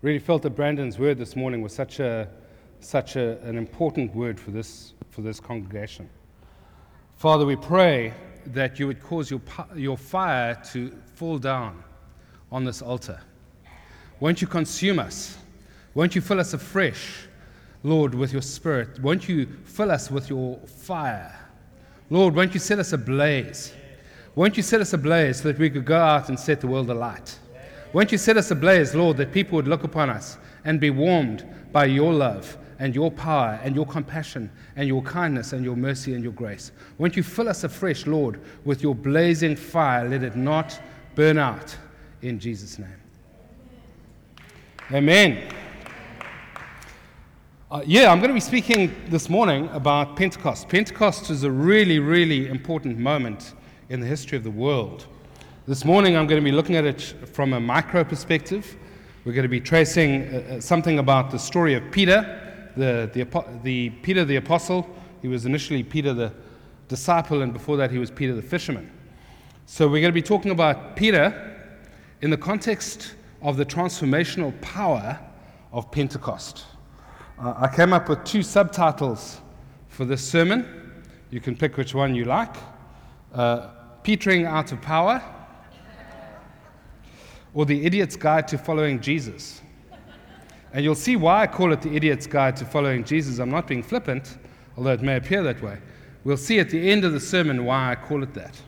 Really 0.00 0.20
felt 0.20 0.42
that 0.42 0.50
Brandon's 0.50 0.96
word 0.96 1.18
this 1.18 1.34
morning 1.34 1.60
was 1.60 1.74
such, 1.74 1.98
a, 1.98 2.28
such 2.78 3.16
a, 3.16 3.40
an 3.42 3.58
important 3.58 4.14
word 4.14 4.38
for 4.38 4.52
this, 4.52 4.92
for 5.10 5.22
this 5.22 5.40
congregation. 5.40 6.08
Father, 7.16 7.44
we 7.44 7.56
pray 7.56 8.14
that 8.46 8.78
you 8.78 8.86
would 8.86 9.02
cause 9.02 9.28
your, 9.28 9.40
your 9.74 9.96
fire 9.96 10.56
to 10.72 10.96
fall 11.14 11.36
down 11.36 11.82
on 12.52 12.64
this 12.64 12.80
altar. 12.80 13.20
Won't 14.20 14.40
you 14.40 14.46
consume 14.46 15.00
us? 15.00 15.36
Won't 15.94 16.14
you 16.14 16.20
fill 16.20 16.38
us 16.38 16.54
afresh, 16.54 17.26
Lord, 17.82 18.14
with 18.14 18.32
your 18.32 18.42
spirit? 18.42 19.00
Won't 19.00 19.28
you 19.28 19.46
fill 19.64 19.90
us 19.90 20.12
with 20.12 20.30
your 20.30 20.58
fire? 20.58 21.36
Lord, 22.08 22.36
won't 22.36 22.54
you 22.54 22.60
set 22.60 22.78
us 22.78 22.92
ablaze? 22.92 23.74
Won't 24.36 24.56
you 24.56 24.62
set 24.62 24.80
us 24.80 24.92
ablaze 24.92 25.38
so 25.38 25.48
that 25.48 25.58
we 25.58 25.68
could 25.68 25.84
go 25.84 25.98
out 25.98 26.28
and 26.28 26.38
set 26.38 26.60
the 26.60 26.68
world 26.68 26.88
alight? 26.88 27.36
Won't 27.92 28.12
you 28.12 28.18
set 28.18 28.36
us 28.36 28.50
ablaze, 28.50 28.94
Lord, 28.94 29.16
that 29.16 29.32
people 29.32 29.56
would 29.56 29.68
look 29.68 29.84
upon 29.84 30.10
us 30.10 30.38
and 30.64 30.78
be 30.78 30.90
warmed 30.90 31.46
by 31.72 31.86
your 31.86 32.12
love 32.12 32.58
and 32.78 32.94
your 32.94 33.10
power 33.10 33.58
and 33.62 33.74
your 33.74 33.86
compassion 33.86 34.50
and 34.76 34.86
your 34.86 35.02
kindness 35.02 35.52
and 35.52 35.64
your 35.64 35.76
mercy 35.76 36.14
and 36.14 36.22
your 36.22 36.32
grace? 36.32 36.72
Won't 36.98 37.16
you 37.16 37.22
fill 37.22 37.48
us 37.48 37.64
afresh, 37.64 38.06
Lord, 38.06 38.40
with 38.64 38.82
your 38.82 38.94
blazing 38.94 39.56
fire? 39.56 40.08
Let 40.08 40.22
it 40.22 40.36
not 40.36 40.78
burn 41.14 41.38
out 41.38 41.76
in 42.22 42.38
Jesus' 42.38 42.78
name. 42.78 42.88
Amen. 44.92 45.52
Uh, 47.70 47.82
yeah, 47.84 48.10
I'm 48.10 48.18
going 48.18 48.28
to 48.28 48.34
be 48.34 48.40
speaking 48.40 48.94
this 49.08 49.28
morning 49.28 49.68
about 49.74 50.16
Pentecost. 50.16 50.68
Pentecost 50.68 51.28
is 51.28 51.44
a 51.44 51.50
really, 51.50 51.98
really 51.98 52.48
important 52.48 52.98
moment 52.98 53.52
in 53.90 54.00
the 54.00 54.06
history 54.06 54.38
of 54.38 54.44
the 54.44 54.50
world. 54.50 55.06
This 55.68 55.84
morning, 55.84 56.16
I'm 56.16 56.26
going 56.26 56.42
to 56.42 56.50
be 56.50 56.56
looking 56.56 56.76
at 56.76 56.86
it 56.86 57.02
from 57.34 57.52
a 57.52 57.60
micro 57.60 58.02
perspective. 58.02 58.74
We're 59.26 59.34
going 59.34 59.42
to 59.42 59.50
be 59.50 59.60
tracing 59.60 60.22
uh, 60.22 60.38
uh, 60.38 60.60
something 60.62 60.98
about 60.98 61.30
the 61.30 61.38
story 61.38 61.74
of 61.74 61.82
Peter, 61.90 62.70
the, 62.74 63.10
the, 63.12 63.60
the 63.62 63.90
Peter 63.90 64.24
the 64.24 64.36
apostle. 64.36 64.88
He 65.20 65.28
was 65.28 65.44
initially 65.44 65.82
Peter 65.82 66.14
the 66.14 66.32
disciple, 66.88 67.42
and 67.42 67.52
before 67.52 67.76
that, 67.76 67.90
he 67.90 67.98
was 67.98 68.10
Peter 68.10 68.34
the 68.34 68.40
fisherman. 68.40 68.90
So, 69.66 69.86
we're 69.86 70.00
going 70.00 70.04
to 70.04 70.12
be 70.12 70.22
talking 70.22 70.52
about 70.52 70.96
Peter 70.96 71.60
in 72.22 72.30
the 72.30 72.38
context 72.38 73.12
of 73.42 73.58
the 73.58 73.66
transformational 73.66 74.58
power 74.62 75.20
of 75.70 75.90
Pentecost. 75.90 76.64
Uh, 77.38 77.52
I 77.58 77.68
came 77.68 77.92
up 77.92 78.08
with 78.08 78.24
two 78.24 78.42
subtitles 78.42 79.42
for 79.88 80.06
this 80.06 80.26
sermon. 80.26 81.04
You 81.30 81.40
can 81.40 81.54
pick 81.54 81.76
which 81.76 81.94
one 81.94 82.14
you 82.14 82.24
like. 82.24 82.56
Uh, 83.34 83.68
Petering 84.02 84.46
out 84.46 84.72
of 84.72 84.80
power, 84.80 85.22
or 87.54 87.66
The 87.66 87.84
Idiot's 87.84 88.16
Guide 88.16 88.48
to 88.48 88.58
Following 88.58 89.00
Jesus. 89.00 89.62
And 90.72 90.84
you'll 90.84 90.94
see 90.94 91.16
why 91.16 91.42
I 91.42 91.46
call 91.46 91.72
it 91.72 91.80
The 91.80 91.94
Idiot's 91.94 92.26
Guide 92.26 92.56
to 92.56 92.64
Following 92.64 93.04
Jesus. 93.04 93.38
I'm 93.38 93.50
not 93.50 93.66
being 93.66 93.82
flippant, 93.82 94.38
although 94.76 94.92
it 94.92 95.02
may 95.02 95.16
appear 95.16 95.42
that 95.42 95.62
way. 95.62 95.78
We'll 96.24 96.36
see 96.36 96.58
at 96.60 96.70
the 96.70 96.90
end 96.90 97.04
of 97.04 97.12
the 97.12 97.20
sermon 97.20 97.64
why 97.64 97.92
I 97.92 97.94
call 97.94 98.22
it 98.22 98.34
that. 98.34 98.60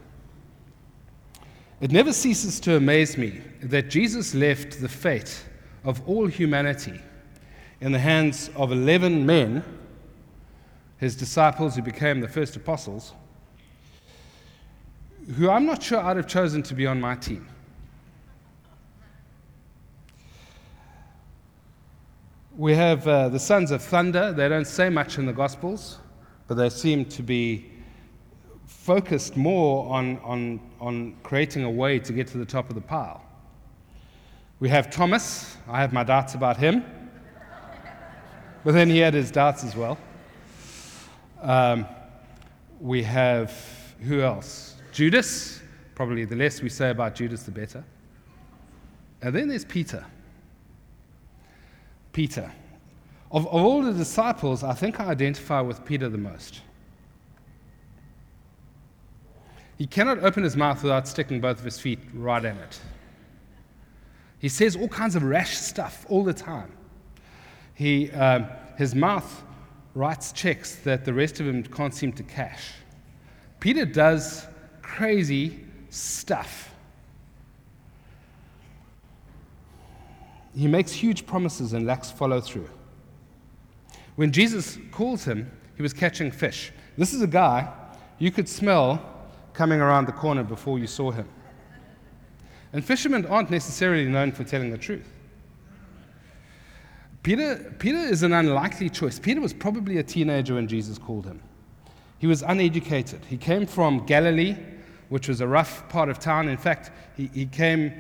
It 1.81 1.91
never 1.91 2.13
ceases 2.13 2.61
to 2.61 2.77
amaze 2.77 3.17
me 3.17 3.41
that 3.63 3.91
Jesus 3.91 4.35
left 4.35 4.81
the 4.81 4.89
fate 4.89 5.45
of 5.85 6.07
all 6.09 6.27
humanity 6.27 7.01
in 7.81 7.93
the 7.93 7.99
hands 7.99 8.51
of 8.55 8.73
11 8.73 9.25
men, 9.25 9.65
his 10.99 11.17
disciples 11.17 11.75
who 11.77 11.83
became 11.83 12.21
the 12.21 12.29
first 12.29 12.57
apostles, 12.57 13.15
who 15.37 15.49
I'm 15.49 15.65
not 15.65 15.83
sure 15.83 16.01
I'd 16.01 16.19
have 16.19 16.27
chosen 16.27 16.63
to 16.65 16.75
be 16.75 16.87
on 16.87 17.01
my 17.01 17.15
team. 17.15 17.49
We 22.61 22.75
have 22.75 23.09
uh, 23.09 23.31
the 23.31 23.39
sons 23.39 23.71
of 23.71 23.83
thunder. 23.83 24.35
They 24.35 24.47
don't 24.47 24.67
say 24.67 24.91
much 24.91 25.17
in 25.17 25.25
the 25.25 25.33
Gospels, 25.33 25.99
but 26.47 26.57
they 26.57 26.69
seem 26.69 27.07
to 27.07 27.23
be 27.23 27.73
focused 28.67 29.35
more 29.35 29.91
on, 29.91 30.19
on, 30.19 30.61
on 30.79 31.17
creating 31.23 31.65
a 31.65 31.71
way 31.71 31.99
to 32.01 32.13
get 32.13 32.27
to 32.27 32.37
the 32.37 32.45
top 32.45 32.69
of 32.69 32.75
the 32.75 32.83
pile. 32.83 33.25
We 34.59 34.69
have 34.69 34.91
Thomas. 34.91 35.57
I 35.67 35.81
have 35.81 35.95
my 35.95 36.05
doubts 36.05 36.35
about 36.35 36.59
him. 36.59 36.85
But 38.63 38.73
then 38.73 38.91
he 38.91 38.99
had 38.99 39.15
his 39.15 39.31
doubts 39.31 39.65
as 39.65 39.75
well. 39.75 39.97
Um, 41.41 41.87
we 42.79 43.03
have, 43.05 43.55
who 44.03 44.21
else? 44.21 44.77
Judas. 44.93 45.63
Probably 45.95 46.27
the 46.27 46.37
less 46.37 46.61
we 46.61 46.69
say 46.69 46.91
about 46.91 47.15
Judas, 47.15 47.43
the 47.45 47.53
better. 47.53 47.83
And 49.23 49.35
then 49.35 49.49
there's 49.49 49.65
Peter. 49.65 50.05
Peter. 52.13 52.51
Of, 53.31 53.47
of 53.47 53.55
all 53.55 53.83
the 53.83 53.93
disciples, 53.93 54.65
I 54.65 54.75
think 54.75 54.99
I 55.01 55.07
identify 55.07 55.61
with 55.61 55.85
Peter 55.85 56.09
the 56.09 56.19
most. 56.19 56.61
He 59.79 59.87
cannot 59.87 60.19
open 60.23 60.43
his 60.43 60.57
mouth 60.57 60.83
without 60.83 61.09
sticking 61.09 61.41
both 61.41 61.59
of 61.59 61.65
his 61.65 61.79
feet 61.79 62.01
right 62.13 62.45
in 62.45 62.57
it. 62.57 62.81
He 64.39 64.49
says 64.49 64.77
all 64.77 64.89
kinds 64.89 65.17
of 65.17 65.23
rash 65.23 65.57
stuff 65.57 66.05
all 66.09 66.25
the 66.25 66.35
time. 66.35 66.73
He, 67.75 68.11
um, 68.11 68.47
his 68.77 68.95
mouth 68.95 69.43
writes 69.95 70.33
checks 70.33 70.77
that 70.77 71.05
the 71.05 71.15
rest 71.15 71.41
of 71.41 71.47
him 71.47 71.63
can't 71.63 71.95
seem 71.95 72.13
to 72.13 72.23
cash. 72.23 72.73
Peter 73.59 73.85
does 73.85 74.47
crazy 74.83 75.61
stuff. 75.91 76.70
He 80.55 80.67
makes 80.67 80.93
huge 80.93 81.27
promises 81.27 81.73
and 81.73 81.87
lacks 81.87 82.11
follow 82.11 82.41
through. 82.41 82.69
When 84.17 84.33
Jesus 84.33 84.79
calls 84.91 85.25
him, 85.25 85.51
he 85.77 85.83
was 85.83 85.93
catching 85.93 86.31
fish. 86.31 86.73
This 86.99 87.15
is 87.15 87.23
a 87.23 87.27
guy 87.27 87.73
you 88.19 88.31
could 88.31 88.49
smell 88.49 89.03
coming 89.53 89.81
around 89.81 90.07
the 90.07 90.13
corner 90.13 90.43
before 90.43 90.79
you 90.79 90.87
saw 90.87 91.11
him. 91.11 91.29
And 92.73 92.85
fishermen 92.85 93.27
aren't 93.27 93.51
necessarily 93.51 94.07
known 94.07 94.33
for 94.33 94.45
telling 94.45 94.71
the 94.71 94.79
truth. 94.79 95.11
Peter, 97.23 97.75
Peter 97.79 97.99
is 97.99 98.23
an 98.23 98.33
unlikely 98.33 98.89
choice. 98.89 99.19
Peter 99.19 99.41
was 99.41 99.53
probably 99.53 99.99
a 99.99 100.03
teenager 100.03 100.55
when 100.55 100.69
Jesus 100.69 100.99
called 100.99 101.27
him. 101.27 101.43
He 102.19 102.27
was 102.27 102.43
uneducated. 102.43 103.25
He 103.25 103.37
came 103.37 103.67
from 103.67 104.07
Galilee, 104.07 104.57
which 105.09 105.29
was 105.29 105.41
a 105.41 105.47
rough 105.47 105.89
part 105.89 106.09
of 106.09 106.19
town. 106.19 106.49
In 106.49 106.57
fact, 106.57 106.91
he, 107.17 107.31
he 107.33 107.47
came 107.47 107.93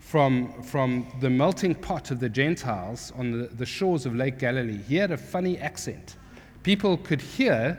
from, 0.00 0.62
from 0.62 1.06
the 1.20 1.30
melting 1.30 1.74
pot 1.74 2.10
of 2.10 2.18
the 2.18 2.28
Gentiles 2.28 3.12
on 3.16 3.30
the, 3.30 3.46
the 3.46 3.66
shores 3.66 4.06
of 4.06 4.16
Lake 4.16 4.38
Galilee. 4.38 4.80
He 4.88 4.96
had 4.96 5.12
a 5.12 5.16
funny 5.16 5.56
accent. 5.58 6.16
People 6.64 6.96
could 6.96 7.20
hear 7.20 7.78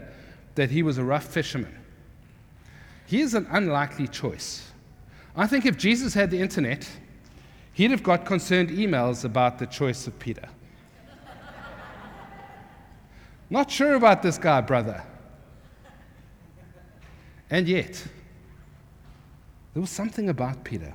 that 0.56 0.70
he 0.70 0.84
was 0.84 0.98
a 0.98 1.04
rough 1.04 1.26
fisherman. 1.26 1.76
He 3.06 3.20
is 3.20 3.34
an 3.34 3.48
unlikely 3.50 4.08
choice. 4.08 4.72
I 5.36 5.48
think 5.48 5.66
if 5.66 5.78
Jesus 5.78 6.14
had 6.14 6.32
the 6.32 6.40
internet, 6.40 6.90
he'd 7.74 7.92
have 7.92 8.04
got 8.04 8.26
concerned 8.26 8.70
emails 8.70 9.26
about 9.26 9.60
the 9.60 9.66
choice 9.66 10.08
of 10.08 10.18
Peter. 10.18 10.48
Not 13.50 13.70
sure 13.70 13.96
about 13.96 14.22
this 14.22 14.38
guy, 14.38 14.62
brother. 14.62 15.04
And 17.50 17.68
yet, 17.68 18.02
there 19.74 19.82
was 19.82 19.90
something 19.90 20.30
about 20.30 20.64
Peter. 20.64 20.94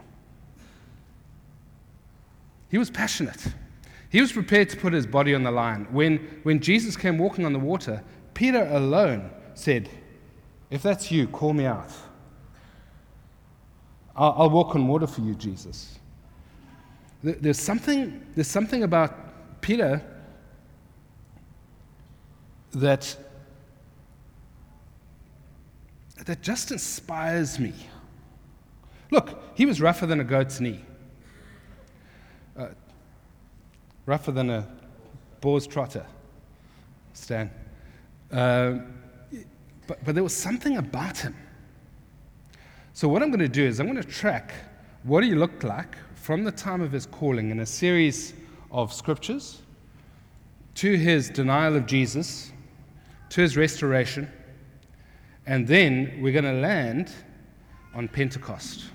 He 2.68 2.78
was 2.78 2.90
passionate. 2.90 3.54
He 4.10 4.20
was 4.20 4.32
prepared 4.32 4.68
to 4.70 4.76
put 4.76 4.92
his 4.92 5.06
body 5.06 5.34
on 5.34 5.42
the 5.42 5.50
line. 5.50 5.86
When, 5.90 6.18
when 6.42 6.60
Jesus 6.60 6.96
came 6.96 7.18
walking 7.18 7.44
on 7.44 7.52
the 7.52 7.58
water, 7.58 8.02
Peter 8.34 8.66
alone 8.70 9.30
said, 9.54 9.88
If 10.70 10.82
that's 10.82 11.10
you, 11.10 11.26
call 11.28 11.52
me 11.52 11.66
out. 11.66 11.90
I'll, 14.14 14.34
I'll 14.38 14.50
walk 14.50 14.74
on 14.74 14.86
water 14.88 15.06
for 15.06 15.20
you, 15.20 15.34
Jesus. 15.34 15.98
There's 17.22 17.58
something, 17.58 18.24
there's 18.34 18.46
something 18.46 18.82
about 18.82 19.60
Peter 19.60 20.02
that, 22.72 23.16
that 26.24 26.42
just 26.42 26.70
inspires 26.70 27.58
me. 27.58 27.72
Look, 29.10 29.42
he 29.54 29.66
was 29.66 29.80
rougher 29.80 30.06
than 30.06 30.20
a 30.20 30.24
goat's 30.24 30.60
knee, 30.60 30.84
uh, 32.56 32.68
rougher 34.06 34.32
than 34.32 34.50
a 34.50 34.66
boar's 35.40 35.66
trotter, 35.66 36.06
Stan. 37.12 37.50
Uh, 38.32 38.78
but, 39.86 40.04
but 40.04 40.14
there 40.14 40.24
was 40.24 40.34
something 40.34 40.76
about 40.78 41.18
him 41.18 41.34
so, 42.96 43.08
what 43.08 43.22
I'm 43.22 43.28
going 43.28 43.40
to 43.40 43.48
do 43.48 43.62
is 43.62 43.78
I'm 43.78 43.84
going 43.84 44.02
to 44.02 44.08
track 44.08 44.54
what 45.02 45.22
he 45.22 45.34
looked 45.34 45.64
like 45.64 45.98
from 46.14 46.44
the 46.44 46.50
time 46.50 46.80
of 46.80 46.92
his 46.92 47.04
calling 47.04 47.50
in 47.50 47.60
a 47.60 47.66
series 47.66 48.32
of 48.70 48.90
scriptures 48.90 49.60
to 50.76 50.96
his 50.96 51.28
denial 51.28 51.76
of 51.76 51.84
Jesus, 51.84 52.52
to 53.28 53.42
his 53.42 53.54
restoration, 53.54 54.32
and 55.44 55.68
then 55.68 56.20
we're 56.22 56.32
going 56.32 56.46
to 56.46 56.58
land 56.58 57.12
on 57.92 58.08
Pentecost. 58.08 58.86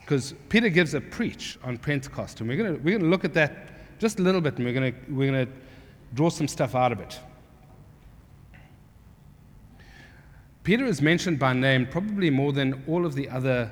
Because 0.00 0.32
Peter 0.48 0.70
gives 0.70 0.94
a 0.94 1.00
preach 1.02 1.58
on 1.62 1.76
Pentecost, 1.76 2.40
and 2.40 2.48
we're 2.48 2.56
going 2.56 2.76
to, 2.76 2.80
we're 2.80 2.98
going 2.98 3.02
to 3.02 3.10
look 3.10 3.26
at 3.26 3.34
that 3.34 3.77
just 3.98 4.18
a 4.18 4.22
little 4.22 4.40
bit, 4.40 4.56
and 4.56 4.64
we're 4.64 4.72
going 4.72 4.92
to 4.92 5.12
we're 5.12 5.30
going 5.30 5.46
to 5.46 5.52
draw 6.14 6.28
some 6.28 6.48
stuff 6.48 6.74
out 6.74 6.92
of 6.92 7.00
it. 7.00 7.18
Peter 10.68 10.84
is 10.84 11.00
mentioned 11.00 11.38
by 11.38 11.54
name 11.54 11.86
probably 11.86 12.28
more 12.28 12.52
than 12.52 12.82
all 12.86 13.06
of 13.06 13.14
the 13.14 13.28
other 13.30 13.70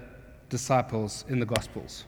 disciples 0.48 1.26
in 1.28 1.38
the 1.38 1.44
Gospels. 1.44 2.04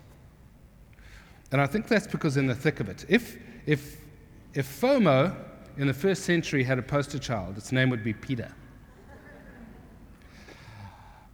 And 1.53 1.61
I 1.61 1.67
think 1.67 1.89
that's 1.89 2.07
because 2.07 2.37
in 2.37 2.47
the 2.47 2.55
thick 2.55 2.81
of 2.81 2.89
it. 2.89 3.05
If, 3.09 3.37
if, 3.67 3.99
if 4.55 4.81
FOMO 4.81 5.35
in 5.77 5.87
the 5.87 5.95
first 5.95 6.23
century 6.25 6.63
had 6.63 6.79
a 6.79 6.83
poster 6.83 7.19
child, 7.19 7.59
its 7.59 7.71
name 7.71 7.91
would 7.91 8.03
be 8.03 8.15
Peter. 8.15 8.51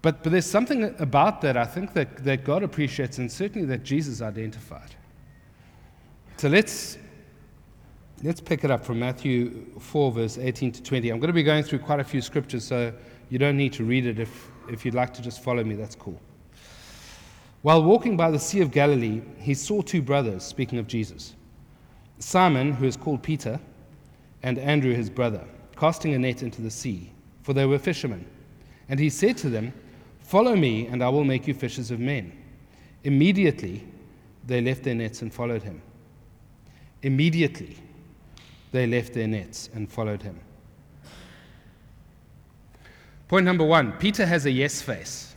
But, 0.03 0.23
but 0.23 0.33
there's 0.33 0.51
something 0.51 0.95
about 0.99 1.41
that 1.43 1.57
I 1.57 1.65
think 1.65 1.95
that, 1.95 2.25
that 2.25 2.45
God 2.45 2.63
appreciates, 2.63 3.19
and 3.19 3.31
certainly 3.31 3.67
that 3.69 3.85
Jesus 3.85 4.21
identified. 4.21 4.95
So 6.37 6.49
let's, 6.49 6.99
let's 8.23 8.41
pick 8.41 8.65
it 8.65 8.71
up 8.71 8.85
from 8.85 8.99
Matthew 8.99 9.67
4, 9.79 10.13
verse 10.13 10.37
18 10.37 10.73
to 10.73 10.83
20. 10.83 11.11
I'm 11.11 11.21
going 11.21 11.29
to 11.29 11.33
be 11.33 11.45
going 11.45 11.63
through 11.63 11.79
quite 11.79 12.01
a 12.01 12.05
few 12.05 12.21
scriptures, 12.21 12.65
so 12.65 12.93
you 13.31 13.39
don't 13.39 13.57
need 13.57 13.73
to 13.75 13.85
read 13.85 14.05
it. 14.05 14.19
If, 14.19 14.51
if 14.69 14.85
you'd 14.85 14.95
like 14.95 15.15
to 15.15 15.23
just 15.23 15.43
follow 15.43 15.63
me, 15.63 15.77
that's 15.77 15.95
cool. 15.95 16.21
While 17.63 17.83
walking 17.85 18.17
by 18.17 18.31
the 18.31 18.39
Sea 18.39 18.61
of 18.61 18.73
Galilee, 18.73 19.23
he 19.39 19.55
saw 19.55 19.81
two 19.81 20.03
brothers, 20.03 20.43
speaking 20.43 20.79
of 20.79 20.87
Jesus 20.87 21.35
Simon, 22.19 22.73
who 22.73 22.85
is 22.85 22.97
called 22.97 23.23
Peter, 23.23 23.59
and 24.43 24.59
Andrew, 24.59 24.93
his 24.93 25.09
brother, 25.09 25.45
casting 25.77 26.15
a 26.15 26.19
net 26.19 26.43
into 26.43 26.63
the 26.63 26.71
sea, 26.71 27.11
for 27.43 27.53
they 27.53 27.65
were 27.65 27.79
fishermen. 27.79 28.27
And 28.89 28.99
he 29.01 29.09
said 29.09 29.37
to 29.39 29.49
them, 29.49 29.73
Follow 30.21 30.57
me, 30.57 30.89
and 30.89 31.03
I 31.03 31.09
will 31.09 31.25
make 31.25 31.47
you 31.47 31.55
fishers 31.55 31.91
of 31.91 32.01
men. 32.01 32.33
Immediately, 33.05 33.87
they 34.47 34.61
left 34.61 34.83
their 34.83 34.95
nets 34.95 35.23
and 35.23 35.33
followed 35.33 35.63
him. 35.63 35.81
Immediately, 37.05 37.77
they 38.73 38.87
left 38.87 39.12
their 39.12 39.29
nets 39.29 39.69
and 39.75 39.93
followed 39.93 40.23
him. 40.23 40.41
Point 43.29 43.45
number 43.45 43.62
one 43.62 43.93
Peter 43.93 44.25
has 44.25 44.47
a 44.47 44.51
yes 44.51 44.81
face. 44.81 45.35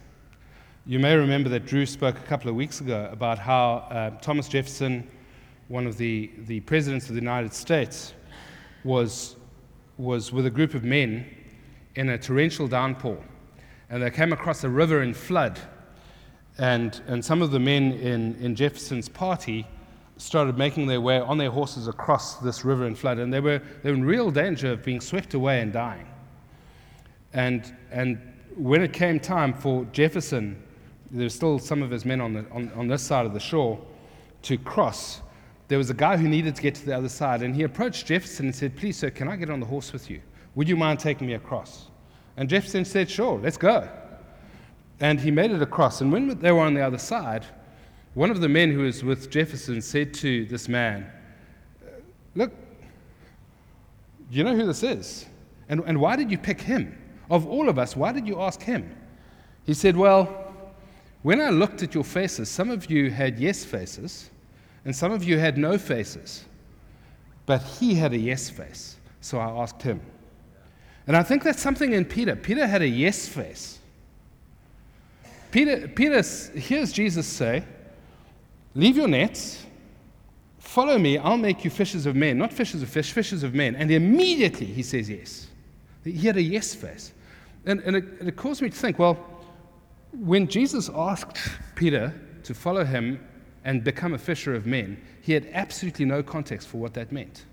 You 0.86 0.98
may 0.98 1.14
remember 1.14 1.50
that 1.50 1.66
Drew 1.66 1.86
spoke 1.86 2.16
a 2.18 2.22
couple 2.22 2.50
of 2.50 2.56
weeks 2.56 2.80
ago 2.80 3.10
about 3.12 3.38
how 3.38 3.86
uh, 3.90 4.12
Thomas 4.22 4.48
Jefferson, 4.48 5.10
one 5.68 5.86
of 5.86 5.98
the, 5.98 6.32
the 6.46 6.62
presidents 6.62 7.10
of 7.10 7.16
the 7.16 7.22
United 7.22 7.54
States, 7.54 8.14
was, 8.86 9.36
was 9.98 10.32
with 10.32 10.46
a 10.46 10.50
group 10.50 10.74
of 10.74 10.86
men 10.86 11.26
in 11.96 12.08
a 12.08 12.18
torrential 12.18 12.70
downpour. 12.70 13.22
And 13.90 14.02
they 14.02 14.10
came 14.10 14.32
across 14.32 14.64
a 14.64 14.70
river 14.70 15.04
in 15.04 15.14
flood. 15.14 15.60
And, 16.58 17.02
and 17.08 17.26
some 17.26 17.42
of 17.42 17.52
the 17.52 17.60
men 17.60 17.92
in, 17.92 18.36
in 18.36 18.56
Jefferson's 18.56 19.10
party 19.10 19.68
started 20.18 20.58
making 20.58 20.88
their 20.88 21.02
way 21.02 21.20
on 21.20 21.38
their 21.38 21.52
horses 21.52 21.88
across 21.88 22.36
this 22.36 22.66
river 22.66 22.88
in 22.88 22.96
flood. 22.96 23.20
And 23.20 23.34
they 23.34 23.40
were, 23.40 23.62
they 23.84 23.92
were 23.92 23.98
in 23.98 24.06
real 24.06 24.32
danger 24.32 24.72
of 24.72 24.84
being 24.84 25.02
swept 25.02 25.34
away 25.34 25.62
and 25.62 25.72
dying. 25.72 26.08
And, 27.34 27.76
and 27.92 28.20
when 28.56 28.82
it 28.82 28.94
came 28.94 29.20
time 29.20 29.54
for 29.54 29.86
Jefferson 29.92 30.64
there 31.12 31.26
were 31.26 31.30
still 31.30 31.60
some 31.60 31.82
of 31.82 31.90
his 31.90 32.06
men 32.06 32.22
on, 32.22 32.34
the, 32.34 32.46
on, 32.52 32.72
on 32.76 32.88
this 32.88 33.02
side 33.02 33.26
of 33.26 33.34
the 33.34 33.40
shore 33.40 33.80
to 34.44 34.58
cross. 34.58 35.22
There 35.68 35.78
was 35.78 35.90
a 35.90 35.94
guy 35.94 36.18
who 36.18 36.28
needed 36.28 36.56
to 36.56 36.62
get 36.62 36.76
to 36.76 36.86
the 36.86 36.96
other 36.96 37.10
side, 37.10 37.42
and 37.44 37.56
he 37.56 37.64
approached 37.64 38.08
Jefferson 38.08 38.48
and 38.48 38.56
said, 38.56 38.76
Please, 38.76 38.98
sir, 38.98 39.10
can 39.10 39.28
I 39.28 39.36
get 39.36 39.50
on 39.50 39.60
the 39.60 39.66
horse 39.66 39.94
with 39.94 40.10
you? 40.10 40.22
Would 40.56 40.70
you 40.70 40.76
mind 40.76 41.00
taking 41.00 41.28
me 41.28 41.34
across? 41.34 41.88
And 42.38 42.50
Jefferson 42.50 42.86
said, 42.86 43.10
Sure, 43.10 43.40
let's 43.40 43.58
go. 43.58 43.88
And 45.00 45.20
he 45.20 45.32
made 45.32 45.52
it 45.52 45.62
across. 45.62 46.02
And 46.02 46.12
when 46.12 46.40
they 46.40 46.52
were 46.52 46.62
on 46.62 46.74
the 46.74 46.82
other 46.82 46.98
side, 46.98 47.46
one 48.18 48.32
of 48.32 48.42
the 48.42 48.50
men 48.50 48.72
who 48.72 48.80
was 48.80 49.04
with 49.04 49.30
Jefferson 49.30 49.80
said 49.80 50.12
to 50.16 50.44
this 50.46 50.68
man, 50.68 51.06
Look, 52.34 52.52
you 54.32 54.44
know 54.44 54.56
who 54.56 54.66
this 54.66 54.82
is? 54.82 55.28
And, 55.70 55.84
and 55.86 56.02
why 56.02 56.16
did 56.16 56.32
you 56.32 56.38
pick 56.40 56.60
him? 56.60 56.98
Of 57.30 57.46
all 57.46 57.70
of 57.70 57.78
us, 57.78 57.96
why 57.96 58.12
did 58.12 58.28
you 58.28 58.42
ask 58.42 58.60
him? 58.60 58.92
He 59.66 59.76
said, 59.76 59.96
Well, 59.96 60.52
when 61.22 61.40
I 61.40 61.52
looked 61.52 61.84
at 61.84 61.94
your 61.94 62.04
faces, 62.04 62.50
some 62.50 62.72
of 62.72 62.90
you 62.90 63.12
had 63.12 63.38
yes 63.38 63.64
faces, 63.64 64.32
and 64.84 64.96
some 64.96 65.12
of 65.12 65.24
you 65.24 65.38
had 65.38 65.60
no 65.60 65.78
faces. 65.78 66.44
But 67.46 67.62
he 67.62 67.94
had 67.94 68.14
a 68.14 68.18
yes 68.18 68.50
face, 68.50 68.96
so 69.22 69.38
I 69.38 69.62
asked 69.62 69.84
him. 69.84 70.02
And 71.06 71.16
I 71.16 71.22
think 71.22 71.44
that's 71.44 71.62
something 71.62 71.94
in 71.94 72.04
Peter. 72.04 72.36
Peter 72.36 72.66
had 72.66 72.82
a 72.82 72.88
yes 72.88 73.28
face. 73.28 73.78
Peter, 75.52 75.88
Peter 75.88 76.24
hears 76.58 76.92
Jesus 76.92 77.28
say, 77.28 77.64
Leave 78.78 78.96
your 78.96 79.08
nets, 79.08 79.66
follow 80.60 81.00
me, 81.00 81.18
I'll 81.18 81.36
make 81.36 81.66
you 81.66 81.72
fishers 81.72 82.06
of 82.06 82.16
men. 82.16 82.38
Not 82.38 82.54
fishers 82.54 82.84
of 82.84 82.90
fish, 82.90 83.12
fishers 83.12 83.42
of 83.42 83.56
men. 83.56 83.76
And 83.76 83.90
immediately 83.90 84.68
he 84.68 84.84
says 84.84 85.10
yes. 85.10 85.48
He 86.04 86.28
had 86.28 86.38
a 86.38 86.42
yes 86.42 86.76
face. 86.76 87.12
And, 87.66 87.80
and 87.82 87.96
it, 87.96 88.06
it 88.22 88.36
caused 88.36 88.62
me 88.62 88.70
to 88.70 88.76
think, 88.76 89.00
well, 89.00 89.18
when 90.14 90.48
Jesus 90.48 90.92
asked 90.94 91.40
Peter 91.74 92.14
to 92.44 92.54
follow 92.54 92.86
him 92.86 93.20
and 93.64 93.84
become 93.84 94.14
a 94.14 94.18
fisher 94.20 94.54
of 94.54 94.68
men, 94.68 95.02
he 95.24 95.34
had 95.34 95.48
absolutely 95.54 96.06
no 96.06 96.22
context 96.22 96.68
for 96.68 96.78
what 96.78 96.94
that 96.94 97.12
meant. 97.12 97.46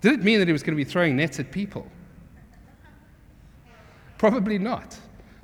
Did 0.00 0.14
it 0.14 0.24
mean 0.24 0.40
that 0.40 0.48
he 0.48 0.52
was 0.52 0.64
going 0.64 0.76
to 0.76 0.84
be 0.84 0.90
throwing 0.90 1.16
nets 1.16 1.38
at 1.38 1.52
people? 1.52 1.86
Probably 4.18 4.58
not. 4.58 4.98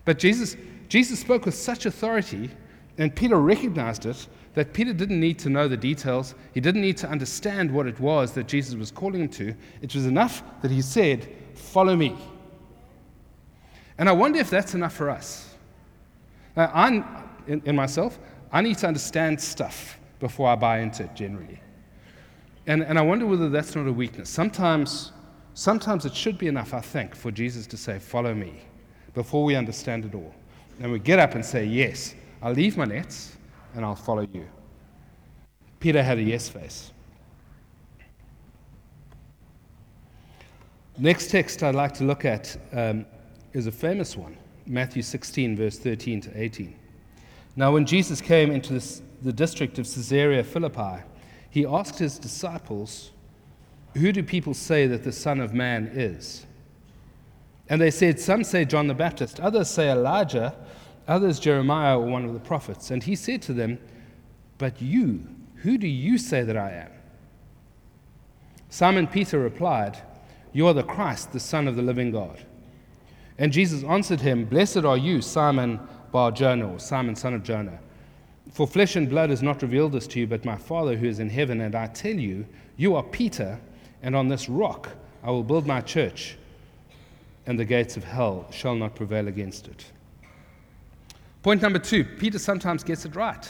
But 0.04 0.18
Jesus, 0.18 0.56
Jesus 0.88 1.20
spoke 1.20 1.44
with 1.44 1.54
such 1.54 1.86
authority, 1.86 2.50
and 2.98 3.14
Peter 3.14 3.36
recognized 3.36 4.06
it, 4.06 4.26
that 4.54 4.72
Peter 4.72 4.92
didn't 4.92 5.18
need 5.18 5.38
to 5.40 5.50
know 5.50 5.66
the 5.66 5.76
details. 5.76 6.34
He 6.52 6.60
didn't 6.60 6.80
need 6.80 6.96
to 6.98 7.08
understand 7.08 7.70
what 7.70 7.86
it 7.86 7.98
was 7.98 8.32
that 8.32 8.46
Jesus 8.46 8.74
was 8.76 8.90
calling 8.90 9.22
him 9.22 9.28
to. 9.30 9.54
It 9.82 9.94
was 9.94 10.06
enough 10.06 10.42
that 10.62 10.70
he 10.70 10.80
said, 10.80 11.28
Follow 11.54 11.96
me. 11.96 12.16
And 13.98 14.08
I 14.08 14.12
wonder 14.12 14.38
if 14.38 14.50
that's 14.50 14.74
enough 14.74 14.94
for 14.94 15.10
us. 15.10 15.54
Now, 16.56 16.70
I'm, 16.74 17.04
in, 17.46 17.62
in 17.64 17.76
myself, 17.76 18.18
I 18.52 18.60
need 18.60 18.78
to 18.78 18.86
understand 18.86 19.40
stuff 19.40 19.98
before 20.20 20.48
I 20.48 20.56
buy 20.56 20.80
into 20.80 21.04
it 21.04 21.14
generally. 21.14 21.60
And, 22.66 22.82
and 22.82 22.98
I 22.98 23.02
wonder 23.02 23.26
whether 23.26 23.48
that's 23.48 23.74
not 23.74 23.86
a 23.86 23.92
weakness. 23.92 24.30
Sometimes, 24.30 25.12
sometimes 25.54 26.06
it 26.06 26.14
should 26.14 26.38
be 26.38 26.46
enough, 26.46 26.74
I 26.74 26.80
think, 26.80 27.14
for 27.14 27.30
Jesus 27.30 27.66
to 27.68 27.76
say, 27.76 27.98
Follow 27.98 28.34
me, 28.34 28.62
before 29.14 29.44
we 29.44 29.56
understand 29.56 30.04
it 30.04 30.14
all. 30.14 30.34
And 30.80 30.90
we 30.90 30.98
get 30.98 31.18
up 31.18 31.34
and 31.34 31.44
say, 31.44 31.64
Yes, 31.64 32.14
I'll 32.44 32.52
leave 32.52 32.76
my 32.76 32.84
nets 32.84 33.38
and 33.74 33.86
I'll 33.86 33.96
follow 33.96 34.28
you. 34.30 34.46
Peter 35.80 36.02
had 36.02 36.18
a 36.18 36.22
yes 36.22 36.46
face. 36.46 36.92
Next 40.98 41.30
text 41.30 41.62
I'd 41.62 41.74
like 41.74 41.94
to 41.94 42.04
look 42.04 42.26
at 42.26 42.54
um, 42.72 43.06
is 43.54 43.66
a 43.66 43.72
famous 43.72 44.14
one. 44.14 44.36
Matthew 44.66 45.00
16, 45.00 45.56
verse 45.56 45.78
13 45.78 46.20
to 46.20 46.38
18. 46.38 46.76
Now, 47.56 47.72
when 47.72 47.86
Jesus 47.86 48.20
came 48.20 48.50
into 48.50 48.74
this, 48.74 49.00
the 49.22 49.32
district 49.32 49.78
of 49.78 49.86
Caesarea 49.86 50.44
Philippi, 50.44 51.02
he 51.48 51.64
asked 51.64 51.98
his 51.98 52.18
disciples, 52.18 53.12
Who 53.94 54.12
do 54.12 54.22
people 54.22 54.52
say 54.52 54.86
that 54.86 55.02
the 55.02 55.12
Son 55.12 55.40
of 55.40 55.54
Man 55.54 55.90
is? 55.94 56.44
And 57.70 57.80
they 57.80 57.90
said, 57.90 58.20
Some 58.20 58.44
say 58.44 58.66
John 58.66 58.86
the 58.86 58.94
Baptist, 58.94 59.40
others 59.40 59.70
say 59.70 59.90
Elijah, 59.90 60.54
others 61.06 61.38
Jeremiah 61.38 61.98
or 61.98 62.06
one 62.06 62.24
of 62.24 62.32
the 62.32 62.40
prophets. 62.40 62.90
And 62.90 63.02
he 63.02 63.14
said 63.14 63.42
to 63.42 63.52
them, 63.52 63.78
But 64.58 64.80
you, 64.80 65.26
who 65.56 65.78
do 65.78 65.86
you 65.86 66.18
say 66.18 66.42
that 66.42 66.56
I 66.56 66.72
am? 66.72 66.90
Simon 68.70 69.06
Peter 69.06 69.38
replied, 69.38 69.98
You 70.52 70.66
are 70.66 70.74
the 70.74 70.82
Christ, 70.82 71.32
the 71.32 71.40
Son 71.40 71.68
of 71.68 71.76
the 71.76 71.82
living 71.82 72.10
God. 72.10 72.44
And 73.38 73.52
Jesus 73.52 73.82
answered 73.84 74.20
him, 74.20 74.44
Blessed 74.44 74.84
are 74.84 74.96
you, 74.96 75.20
Simon 75.20 75.80
Bar 76.12 76.30
Jonah, 76.30 76.72
or 76.72 76.78
Simon 76.78 77.16
son 77.16 77.34
of 77.34 77.42
Jonah. 77.42 77.78
For 78.52 78.66
flesh 78.66 78.94
and 78.94 79.08
blood 79.08 79.30
has 79.30 79.42
not 79.42 79.62
revealed 79.62 79.92
this 79.92 80.06
to 80.08 80.20
you, 80.20 80.26
but 80.26 80.44
my 80.44 80.56
Father 80.56 80.96
who 80.96 81.06
is 81.06 81.18
in 81.18 81.28
heaven. 81.28 81.60
And 81.60 81.74
I 81.74 81.88
tell 81.88 82.14
you, 82.14 82.46
you 82.76 82.94
are 82.94 83.02
Peter, 83.02 83.58
and 84.02 84.14
on 84.14 84.28
this 84.28 84.48
rock 84.48 84.90
I 85.24 85.30
will 85.30 85.42
build 85.42 85.66
my 85.66 85.80
church, 85.80 86.36
and 87.46 87.58
the 87.58 87.64
gates 87.64 87.96
of 87.96 88.04
hell 88.04 88.46
shall 88.50 88.76
not 88.76 88.94
prevail 88.94 89.26
against 89.26 89.66
it. 89.66 89.86
Point 91.44 91.60
number 91.60 91.78
two 91.78 92.04
Peter 92.04 92.38
sometimes 92.38 92.82
gets 92.82 93.04
it 93.04 93.14
right. 93.14 93.48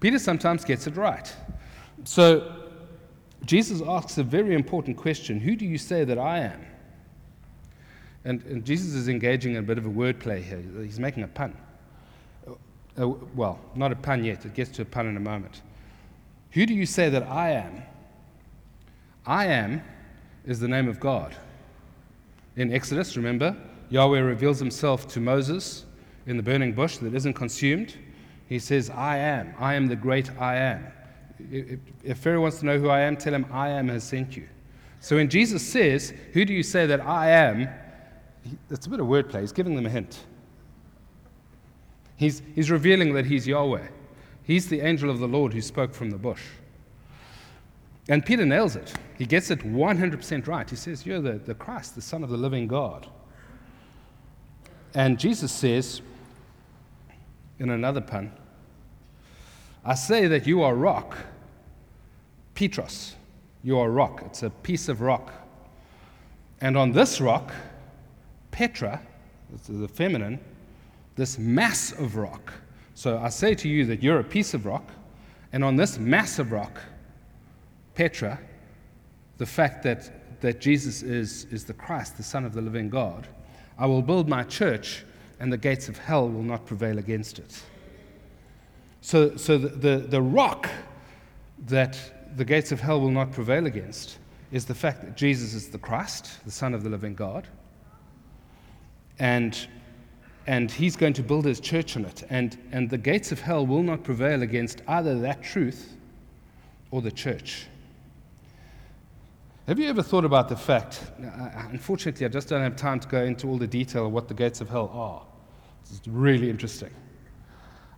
Peter 0.00 0.18
sometimes 0.18 0.66
gets 0.66 0.86
it 0.86 0.96
right. 0.96 1.34
So 2.04 2.52
Jesus 3.46 3.80
asks 3.80 4.18
a 4.18 4.22
very 4.22 4.54
important 4.54 4.98
question 4.98 5.40
Who 5.40 5.56
do 5.56 5.64
you 5.64 5.78
say 5.78 6.04
that 6.04 6.18
I 6.18 6.40
am? 6.40 6.66
And, 8.26 8.42
and 8.44 8.64
Jesus 8.66 8.92
is 8.92 9.08
engaging 9.08 9.52
in 9.52 9.58
a 9.58 9.62
bit 9.62 9.78
of 9.78 9.86
a 9.86 9.88
wordplay 9.88 10.42
here. 10.42 10.62
He's 10.82 11.00
making 11.00 11.22
a 11.22 11.28
pun. 11.28 11.56
Uh, 12.98 13.08
well, 13.34 13.58
not 13.74 13.92
a 13.92 13.96
pun 13.96 14.22
yet. 14.22 14.44
It 14.44 14.52
gets 14.52 14.70
to 14.72 14.82
a 14.82 14.84
pun 14.84 15.06
in 15.06 15.16
a 15.16 15.20
moment. 15.20 15.62
Who 16.50 16.66
do 16.66 16.74
you 16.74 16.84
say 16.84 17.08
that 17.08 17.22
I 17.22 17.52
am? 17.52 17.82
I 19.24 19.46
am 19.46 19.82
is 20.44 20.60
the 20.60 20.68
name 20.68 20.86
of 20.86 21.00
God. 21.00 21.34
In 22.56 22.74
Exodus, 22.74 23.16
remember, 23.16 23.56
Yahweh 23.92 24.20
reveals 24.20 24.58
himself 24.58 25.06
to 25.08 25.20
Moses 25.20 25.84
in 26.26 26.38
the 26.38 26.42
burning 26.42 26.72
bush 26.72 26.96
that 26.96 27.14
isn't 27.14 27.34
consumed. 27.34 27.94
He 28.48 28.58
says, 28.58 28.88
I 28.88 29.18
am. 29.18 29.54
I 29.58 29.74
am 29.74 29.86
the 29.86 29.96
great 29.96 30.30
I 30.40 30.56
am. 30.56 30.86
if, 32.02 32.16
Pharaoh 32.16 32.40
wants 32.40 32.60
to 32.60 32.64
know 32.64 32.78
who 32.78 32.88
I 32.88 33.00
am, 33.00 33.18
tell 33.18 33.34
him 33.34 33.44
I 33.52 33.68
am 33.68 33.88
has 33.88 34.02
sent 34.02 34.34
you. 34.34 34.48
So 35.00 35.16
when 35.16 35.28
Jesus 35.28 35.62
says, 35.62 36.14
Who 36.32 36.46
do 36.46 36.54
you 36.54 36.62
say 36.62 36.86
that 36.86 37.02
I 37.02 37.32
am? 37.32 37.68
It's 38.70 38.86
a 38.86 38.88
bit 38.88 38.98
of 38.98 39.06
wordplay. 39.06 39.42
He's 39.42 39.52
giving 39.52 39.76
them 39.76 39.84
a 39.84 39.90
hint. 39.90 40.20
He's, 42.16 42.40
he's 42.54 42.70
revealing 42.70 43.12
that 43.12 43.26
he's 43.26 43.46
Yahweh. 43.46 43.88
He's 44.42 44.68
the 44.68 44.80
angel 44.80 45.10
of 45.10 45.18
the 45.18 45.28
Lord 45.28 45.52
who 45.52 45.60
spoke 45.60 45.92
from 45.92 46.10
the 46.10 46.16
bush. 46.16 46.42
And 48.08 48.24
Peter 48.24 48.46
nails 48.46 48.74
it. 48.74 48.94
He 49.18 49.26
gets 49.26 49.50
it 49.50 49.58
100% 49.58 50.46
right. 50.46 50.70
He 50.70 50.76
says, 50.76 51.04
You're 51.04 51.20
the, 51.20 51.32
the 51.32 51.54
Christ, 51.54 51.94
the 51.94 52.00
Son 52.00 52.24
of 52.24 52.30
the 52.30 52.38
living 52.38 52.66
God. 52.66 53.06
And 54.94 55.18
Jesus 55.18 55.52
says, 55.52 56.02
in 57.58 57.70
another 57.70 58.00
pun, 58.00 58.32
I 59.84 59.94
say 59.94 60.26
that 60.26 60.46
you 60.46 60.62
are 60.62 60.74
rock, 60.74 61.16
Petros. 62.54 63.16
You 63.64 63.78
are 63.78 63.90
rock. 63.90 64.22
It's 64.26 64.42
a 64.42 64.50
piece 64.50 64.88
of 64.88 65.00
rock. 65.00 65.32
And 66.60 66.76
on 66.76 66.92
this 66.92 67.20
rock, 67.20 67.52
Petra, 68.50 69.00
this 69.50 69.68
is 69.68 69.80
the 69.80 69.88
feminine, 69.88 70.38
this 71.16 71.38
mass 71.38 71.92
of 71.92 72.16
rock. 72.16 72.52
So 72.94 73.18
I 73.18 73.28
say 73.30 73.54
to 73.54 73.68
you 73.68 73.84
that 73.86 74.02
you're 74.02 74.20
a 74.20 74.24
piece 74.24 74.54
of 74.54 74.66
rock, 74.66 74.88
and 75.52 75.64
on 75.64 75.76
this 75.76 75.98
massive 75.98 76.52
rock, 76.52 76.80
Petra, 77.94 78.38
the 79.38 79.46
fact 79.46 79.82
that, 79.82 80.40
that 80.40 80.60
Jesus 80.60 81.02
is, 81.02 81.46
is 81.46 81.64
the 81.64 81.74
Christ, 81.74 82.16
the 82.16 82.22
Son 82.22 82.44
of 82.44 82.54
the 82.54 82.60
living 82.60 82.88
God, 82.88 83.26
I 83.78 83.86
will 83.86 84.02
build 84.02 84.28
my 84.28 84.44
church, 84.44 85.04
and 85.40 85.52
the 85.52 85.58
gates 85.58 85.88
of 85.88 85.98
hell 85.98 86.28
will 86.28 86.42
not 86.42 86.66
prevail 86.66 86.98
against 86.98 87.38
it. 87.38 87.62
So, 89.00 89.36
so 89.36 89.58
the, 89.58 89.68
the, 89.68 89.96
the 89.98 90.22
rock 90.22 90.68
that 91.66 91.98
the 92.36 92.44
gates 92.44 92.72
of 92.72 92.80
hell 92.80 93.00
will 93.00 93.10
not 93.10 93.32
prevail 93.32 93.66
against 93.66 94.18
is 94.52 94.64
the 94.64 94.74
fact 94.74 95.02
that 95.02 95.16
Jesus 95.16 95.54
is 95.54 95.68
the 95.68 95.78
Christ, 95.78 96.44
the 96.44 96.50
Son 96.50 96.74
of 96.74 96.82
the 96.82 96.90
living 96.90 97.14
God. 97.14 97.48
And, 99.18 99.66
and 100.46 100.70
he's 100.70 100.96
going 100.96 101.14
to 101.14 101.22
build 101.22 101.44
his 101.44 101.58
church 101.58 101.96
on 101.96 102.04
it. 102.04 102.22
And, 102.30 102.58
and 102.70 102.88
the 102.88 102.98
gates 102.98 103.32
of 103.32 103.40
hell 103.40 103.66
will 103.66 103.82
not 103.82 104.04
prevail 104.04 104.42
against 104.42 104.82
either 104.86 105.18
that 105.20 105.42
truth 105.42 105.96
or 106.90 107.02
the 107.02 107.10
church. 107.10 107.66
Have 109.68 109.78
you 109.78 109.88
ever 109.88 110.02
thought 110.02 110.24
about 110.24 110.48
the 110.48 110.56
fact? 110.56 111.04
Unfortunately, 111.70 112.26
I 112.26 112.28
just 112.28 112.48
don't 112.48 112.62
have 112.62 112.74
time 112.74 112.98
to 112.98 113.06
go 113.06 113.22
into 113.22 113.48
all 113.48 113.58
the 113.58 113.66
detail 113.66 114.06
of 114.06 114.12
what 114.12 114.26
the 114.26 114.34
gates 114.34 114.60
of 114.60 114.68
hell 114.68 114.90
are. 114.92 115.22
It's 115.82 116.00
really 116.08 116.50
interesting. 116.50 116.90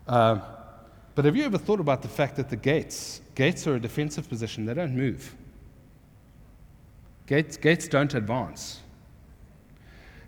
Uh, 0.06 0.40
but 1.14 1.25
have 1.25 1.37
you 1.37 1.44
ever 1.44 1.56
thought 1.56 1.80
about 1.80 2.02
the 2.02 2.09
fact 2.09 2.37
that 2.37 2.50
the 2.50 2.56
gates, 2.56 3.23
gates 3.35 3.66
are 3.66 3.76
a 3.76 3.80
defensive 3.80 4.28
position, 4.28 4.66
they 4.66 4.75
don't 4.75 4.94
move. 4.94 5.35
Gates, 7.26 7.56
gates 7.56 7.88
don't 7.88 8.12
advance. 8.12 8.80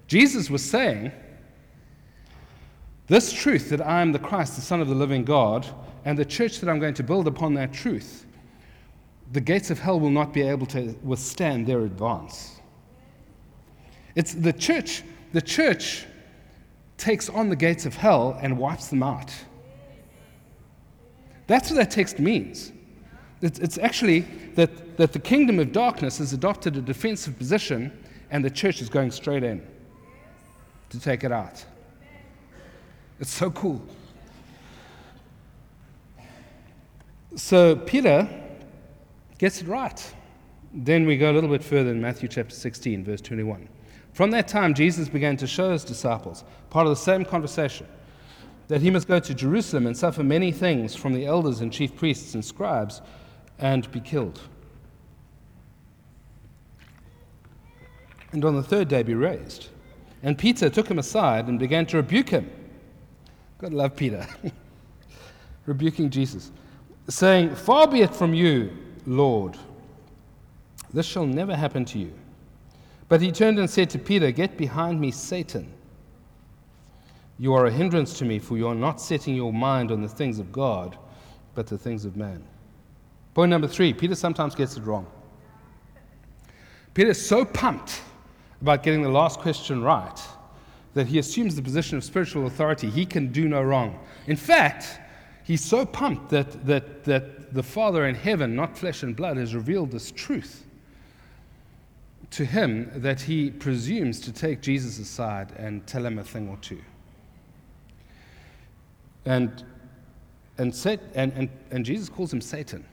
Jesus 0.07 0.49
was 0.49 0.65
saying, 0.65 1.13
This 3.09 3.31
truth 3.31 3.69
that 3.71 3.87
I 3.87 4.01
am 4.01 4.13
the 4.13 4.19
Christ, 4.19 4.57
the 4.57 4.63
Son 4.63 4.81
of 4.81 4.89
the 4.89 4.95
living 4.95 5.25
God, 5.25 5.67
and 6.07 6.17
the 6.17 6.25
church 6.25 6.61
that 6.61 6.71
I'm 6.71 6.79
going 6.79 6.95
to 6.95 7.03
build 7.03 7.27
upon 7.27 7.53
that 7.55 7.73
truth, 7.75 8.26
the 9.33 9.41
gates 9.41 9.71
of 9.71 9.79
hell 9.79 9.99
will 9.99 10.11
not 10.11 10.33
be 10.33 10.43
able 10.43 10.67
to 10.67 10.95
withstand 11.03 11.67
their 11.67 11.81
advance. 11.81 12.61
It's 14.15 14.35
the 14.35 14.53
church, 14.53 15.03
the 15.33 15.43
church 15.43 16.07
takes 16.97 17.29
on 17.29 17.49
the 17.49 17.57
gates 17.57 17.85
of 17.87 17.95
hell 17.95 18.39
and 18.41 18.57
wipes 18.57 18.89
them 18.89 19.03
out. 19.03 19.33
That's 21.47 21.71
what 21.71 21.77
that 21.77 21.91
text 21.91 22.19
means. 22.19 22.73
It's, 23.43 23.59
it's 23.59 23.79
actually 23.79 24.21
that, 24.55 24.97
that 24.97 25.13
the 25.13 25.19
kingdom 25.19 25.59
of 25.59 25.73
darkness 25.73 26.19
has 26.19 26.33
adopted 26.33 26.77
a 26.77 26.81
defensive 26.81 27.37
position 27.37 27.93
and 28.31 28.45
the 28.45 28.51
church 28.51 28.81
is 28.81 28.89
going 28.89 29.11
straight 29.11 29.43
in 29.43 29.65
to 30.91 30.99
take 30.99 31.23
it 31.23 31.33
out. 31.33 31.65
It's 33.21 33.31
so 33.31 33.51
cool. 33.51 33.83
So 37.37 37.77
Peter 37.77 38.29
gets 39.39 39.61
it 39.61 39.69
right. 39.69 40.15
Then 40.73 41.07
we 41.07 41.17
go 41.17 41.31
a 41.31 41.35
little 41.35 41.51
bit 41.51 41.65
further 41.65 41.91
in 41.91 42.01
Matthew 42.01 42.29
chapter 42.29 42.55
16, 42.55 43.05
verse 43.05 43.21
21. 43.21 43.69
From 44.13 44.31
that 44.31 44.49
time, 44.49 44.75
Jesus 44.75 45.09
began 45.09 45.37
to 45.37 45.47
show 45.47 45.73
his 45.73 45.85
disciples, 45.85 46.45
part 46.71 46.87
of 46.87 46.91
the 46.91 46.97
same 46.97 47.25
conversation, 47.25 47.87
that 48.69 48.81
he 48.81 48.91
must 48.91 49.07
go 49.07 49.21
to 49.21 49.35
Jerusalem 49.35 49.87
and 49.87 49.97
suffer 49.97 50.25
many 50.25 50.53
things 50.53 50.95
from 50.95 51.13
the 51.13 51.27
elders 51.27 51.61
and 51.61 51.73
chief 51.73 51.95
priests 51.95 52.35
and 52.35 52.45
scribes 52.45 53.01
and 53.59 53.91
be 53.93 54.01
killed. 54.01 54.41
And 58.33 58.45
on 58.45 58.57
the 58.57 58.63
third 58.63 58.89
day 58.89 59.03
be 59.03 59.15
raised. 59.15 59.69
And 60.23 60.37
Peter 60.37 60.69
took 60.69 60.89
him 60.89 60.99
aside 60.99 61.47
and 61.47 61.59
began 61.59 61.87
to 61.87 61.99
rebuke 61.99 62.31
him. 62.31 62.51
God 63.59 63.73
love 63.73 63.97
Peter. 63.97 64.27
Rebuking 65.67 66.11
Jesus, 66.11 66.53
saying, 67.09 67.55
Far 67.55 67.89
be 67.89 68.03
it 68.03 68.15
from 68.15 68.35
you, 68.35 68.71
Lord. 69.07 69.57
This 70.93 71.07
shall 71.07 71.27
never 71.27 71.55
happen 71.55 71.85
to 71.87 71.99
you. 71.99 72.13
But 73.09 73.21
he 73.21 73.31
turned 73.31 73.59
and 73.59 73.71
said 73.71 73.91
to 73.91 73.99
Peter, 73.99 74.31
Get 74.31 74.57
behind 74.57 75.01
me, 75.01 75.11
Satan. 75.11 75.73
You 77.39 77.55
are 77.55 77.67
a 77.67 77.71
hindrance 77.71 78.19
to 78.19 78.25
me, 78.25 78.39
for 78.39 78.57
you 78.57 78.67
are 78.67 78.75
not 78.75 79.01
setting 79.01 79.35
your 79.35 79.53
mind 79.53 79.93
on 79.93 80.01
the 80.01 80.09
things 80.09 80.39
of 80.39 80.51
God, 80.51 80.97
but 81.55 81.67
the 81.67 81.79
things 81.79 82.05
of 82.05 82.17
man. 82.17 82.43
Point 83.35 83.51
number 83.51 83.69
three 83.69 83.93
Peter 83.93 84.15
sometimes 84.15 84.55
gets 84.55 84.77
it 84.77 84.83
wrong. 84.85 85.07
Peter 86.95 87.11
is 87.11 87.25
so 87.27 87.45
pumped 87.45 88.01
about 88.63 88.83
getting 88.83 89.03
the 89.03 89.09
last 89.09 89.39
question 89.39 89.83
right 89.83 90.19
that 90.95 91.07
he 91.07 91.19
assumes 91.19 91.55
the 91.55 91.61
position 91.61 91.99
of 91.99 92.05
spiritual 92.05 92.47
authority. 92.47 92.89
He 92.89 93.05
can 93.05 93.31
do 93.31 93.49
no 93.49 93.61
wrong. 93.63 93.99
In 94.27 94.37
fact, 94.37 94.99
he's 95.47 95.65
so 95.65 95.87
pumped 95.87 96.29
that, 96.31 96.67
that, 96.67 97.05
that 97.05 97.55
the 97.55 97.63
Father 97.63 98.07
in 98.07 98.17
heaven, 98.17 98.57
not 98.57 98.77
flesh 98.77 99.05
and 99.05 99.15
blood, 99.15 99.37
has 99.37 99.55
revealed 99.55 99.93
this 99.93 100.11
truth 100.11 100.65
to 102.33 102.45
him 102.45 102.91
that 102.97 103.21
he 103.21 103.51
presumes 103.51 104.21
to 104.21 104.33
take 104.33 104.61
Jesus 104.61 104.99
aside 104.99 105.53
and 105.57 105.87
tell 105.87 106.05
him 106.05 106.19
a 106.19 106.25
thing 106.25 106.49
or 106.49 106.57
two. 106.57 106.83
And, 109.25 109.65
and, 110.59 110.75
Sat, 110.75 111.01
and, 111.15 111.33
and, 111.35 111.49
and 111.71 111.85
Jesus 111.85 112.09
calls 112.09 112.33
him 112.33 112.41
Satan. 112.41 112.85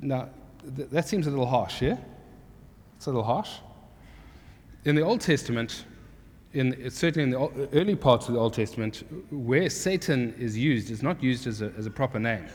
Now, 0.00 0.30
th- 0.76 0.88
that 0.88 1.06
seems 1.06 1.26
a 1.26 1.30
little 1.30 1.46
harsh, 1.46 1.82
yeah? 1.82 1.98
It's 2.96 3.06
a 3.06 3.10
little 3.10 3.22
harsh. 3.22 3.50
In 4.86 4.94
the 4.94 5.02
Old 5.02 5.20
Testament, 5.20 5.84
in, 6.52 6.90
certainly 6.90 7.24
in 7.24 7.30
the 7.30 7.68
early 7.72 7.94
parts 7.94 8.28
of 8.28 8.34
the 8.34 8.40
Old 8.40 8.54
Testament, 8.54 9.04
where 9.30 9.70
Satan 9.70 10.34
is 10.38 10.56
used, 10.58 10.90
is 10.90 11.02
not 11.02 11.22
used 11.22 11.46
as 11.46 11.62
a, 11.62 11.72
as 11.78 11.86
a 11.86 11.90
proper 11.90 12.18
name. 12.18 12.46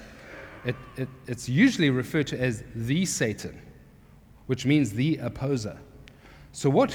It, 0.65 0.75
it, 0.97 1.07
it's 1.27 1.47
usually 1.47 1.89
referred 1.89 2.27
to 2.27 2.39
as 2.39 2.63
the 2.73 3.05
Satan, 3.05 3.61
which 4.47 4.65
means 4.65 4.91
the 4.91 5.17
opposer. 5.17 5.77
So, 6.51 6.69
what 6.69 6.93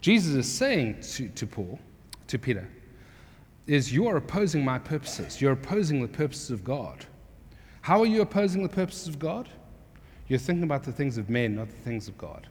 Jesus 0.00 0.34
is 0.34 0.50
saying 0.50 1.00
to, 1.14 1.28
to 1.28 1.46
Paul, 1.46 1.78
to 2.28 2.38
Peter, 2.38 2.68
is 3.66 3.92
you 3.92 4.06
are 4.06 4.16
opposing 4.16 4.64
my 4.64 4.78
purposes. 4.78 5.40
You're 5.40 5.52
opposing 5.52 6.00
the 6.00 6.08
purposes 6.08 6.50
of 6.50 6.62
God. 6.62 7.04
How 7.80 8.00
are 8.00 8.06
you 8.06 8.22
opposing 8.22 8.62
the 8.62 8.68
purposes 8.68 9.08
of 9.08 9.18
God? 9.18 9.48
You're 10.28 10.38
thinking 10.38 10.64
about 10.64 10.82
the 10.82 10.92
things 10.92 11.18
of 11.18 11.28
men, 11.28 11.56
not 11.56 11.68
the 11.68 11.76
things 11.76 12.08
of 12.08 12.16
God. 12.16 12.48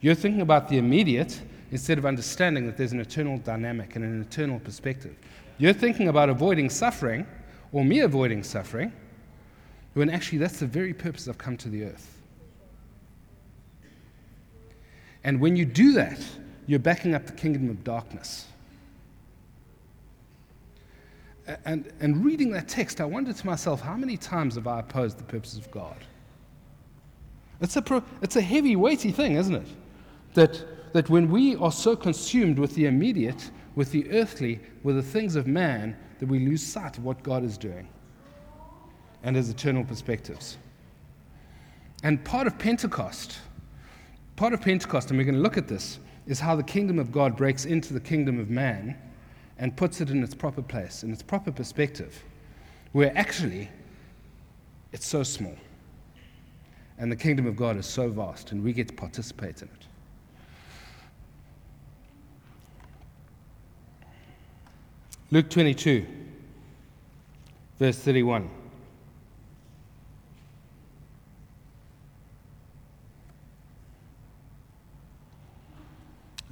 You're 0.00 0.14
thinking 0.14 0.40
about 0.40 0.68
the 0.68 0.78
immediate 0.78 1.40
instead 1.70 1.98
of 1.98 2.06
understanding 2.06 2.66
that 2.66 2.76
there's 2.76 2.92
an 2.92 3.00
eternal 3.00 3.38
dynamic 3.38 3.96
and 3.96 4.04
an 4.04 4.20
eternal 4.22 4.58
perspective. 4.60 5.16
You're 5.58 5.72
thinking 5.72 6.08
about 6.08 6.28
avoiding 6.28 6.70
suffering 6.70 7.26
or 7.72 7.84
me 7.84 8.00
avoiding 8.00 8.42
suffering, 8.42 8.92
when 9.94 10.08
actually 10.08 10.38
that's 10.38 10.60
the 10.60 10.66
very 10.66 10.94
purpose 10.94 11.28
I've 11.28 11.38
come 11.38 11.56
to 11.58 11.68
the 11.68 11.84
earth. 11.84 12.14
And 15.24 15.40
when 15.40 15.56
you 15.56 15.64
do 15.64 15.92
that, 15.94 16.20
you're 16.66 16.78
backing 16.78 17.14
up 17.14 17.26
the 17.26 17.32
kingdom 17.32 17.68
of 17.68 17.82
darkness. 17.82 18.46
And, 21.64 21.90
and 22.00 22.24
reading 22.24 22.50
that 22.52 22.68
text, 22.68 23.00
I 23.00 23.04
wondered 23.04 23.36
to 23.36 23.46
myself, 23.46 23.80
how 23.80 23.96
many 23.96 24.16
times 24.16 24.54
have 24.54 24.66
I 24.66 24.80
opposed 24.80 25.18
the 25.18 25.24
purposes 25.24 25.58
of 25.58 25.70
God? 25.70 25.96
It's 27.60 27.76
a, 27.76 27.82
pro, 27.82 28.02
it's 28.22 28.36
a 28.36 28.40
heavy, 28.40 28.76
weighty 28.76 29.10
thing, 29.10 29.34
isn't 29.34 29.54
it? 29.54 29.66
That, 30.38 30.92
that 30.92 31.10
when 31.10 31.32
we 31.32 31.56
are 31.56 31.72
so 31.72 31.96
consumed 31.96 32.60
with 32.60 32.76
the 32.76 32.86
immediate, 32.86 33.50
with 33.74 33.90
the 33.90 34.08
earthly, 34.12 34.60
with 34.84 34.94
the 34.94 35.02
things 35.02 35.34
of 35.34 35.48
man, 35.48 35.96
that 36.20 36.28
we 36.28 36.38
lose 36.38 36.62
sight 36.62 36.96
of 36.96 37.04
what 37.04 37.24
God 37.24 37.42
is 37.42 37.58
doing 37.58 37.88
and 39.24 39.34
his 39.34 39.50
eternal 39.50 39.82
perspectives. 39.82 40.56
And 42.04 42.24
part 42.24 42.46
of 42.46 42.56
Pentecost, 42.56 43.40
part 44.36 44.52
of 44.52 44.60
Pentecost, 44.60 45.10
and 45.10 45.18
we're 45.18 45.24
going 45.24 45.34
to 45.34 45.40
look 45.40 45.56
at 45.58 45.66
this, 45.66 45.98
is 46.28 46.38
how 46.38 46.54
the 46.54 46.62
kingdom 46.62 47.00
of 47.00 47.10
God 47.10 47.36
breaks 47.36 47.64
into 47.64 47.92
the 47.92 47.98
kingdom 47.98 48.38
of 48.38 48.48
man 48.48 48.96
and 49.58 49.76
puts 49.76 50.00
it 50.00 50.08
in 50.08 50.22
its 50.22 50.36
proper 50.36 50.62
place, 50.62 51.02
in 51.02 51.12
its 51.12 51.20
proper 51.20 51.50
perspective, 51.50 52.22
where 52.92 53.10
actually 53.18 53.68
it's 54.92 55.08
so 55.08 55.24
small. 55.24 55.56
And 56.96 57.10
the 57.10 57.16
kingdom 57.16 57.48
of 57.48 57.56
God 57.56 57.76
is 57.76 57.86
so 57.86 58.08
vast, 58.08 58.52
and 58.52 58.62
we 58.62 58.72
get 58.72 58.86
to 58.86 58.94
participate 58.94 59.62
in 59.62 59.68
it. 59.68 59.87
Luke 65.30 65.50
22, 65.50 66.06
verse 67.78 67.98
31. 67.98 68.48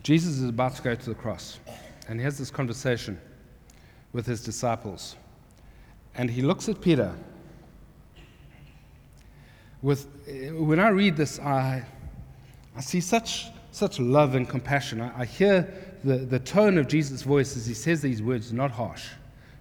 Jesus 0.03 0.37
is 0.37 0.45
about 0.45 0.77
to 0.77 0.83
go 0.83 0.95
to 0.95 1.09
the 1.09 1.15
cross, 1.15 1.59
and 2.07 2.21
he 2.21 2.25
has 2.25 2.37
this 2.37 2.51
conversation 2.51 3.19
with 4.13 4.27
his 4.27 4.45
disciples. 4.45 5.17
And 6.15 6.31
he 6.31 6.43
looks 6.43 6.69
at 6.69 6.83
Peter. 6.83 7.17
With, 9.81 10.07
when 10.53 10.81
I 10.81 10.89
read 10.89 11.17
this, 11.17 11.41
I, 11.41 11.83
I 12.77 12.81
see 12.83 13.01
such, 13.01 13.47
such 13.73 13.99
love 13.99 14.35
and 14.35 14.47
compassion. 14.47 15.01
I, 15.01 15.23
I 15.23 15.25
hear 15.25 15.96
the, 16.07 16.19
the 16.19 16.39
tone 16.39 16.79
of 16.79 16.87
Jesus' 16.87 17.23
voice 17.23 17.57
as 17.57 17.67
he 17.67 17.75
says 17.75 18.01
these 18.01 18.23
words, 18.23 18.47
is 18.47 18.53
not 18.53 18.71
harsh. 18.71 19.09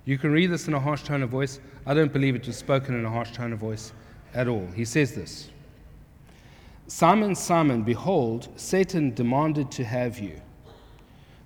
You 0.05 0.19
can 0.19 0.31
read 0.31 0.51
this 0.51 0.67
in 0.67 0.75
a 0.75 0.79
harsh 0.79 1.01
tone 1.01 1.23
of 1.23 1.31
voice. 1.31 1.59
I 1.87 1.95
don't 1.95 2.13
believe 2.13 2.35
it 2.35 2.45
was 2.45 2.55
spoken 2.55 2.93
in 2.93 3.03
a 3.03 3.09
harsh 3.09 3.31
tone 3.31 3.51
of 3.51 3.59
voice 3.59 3.91
at 4.35 4.47
all. 4.47 4.67
He 4.75 4.85
says 4.85 5.15
this 5.15 5.49
Simon, 6.87 7.33
Simon, 7.33 7.81
behold, 7.81 8.47
Satan 8.57 9.13
demanded 9.15 9.71
to 9.71 9.83
have 9.83 10.19
you, 10.19 10.39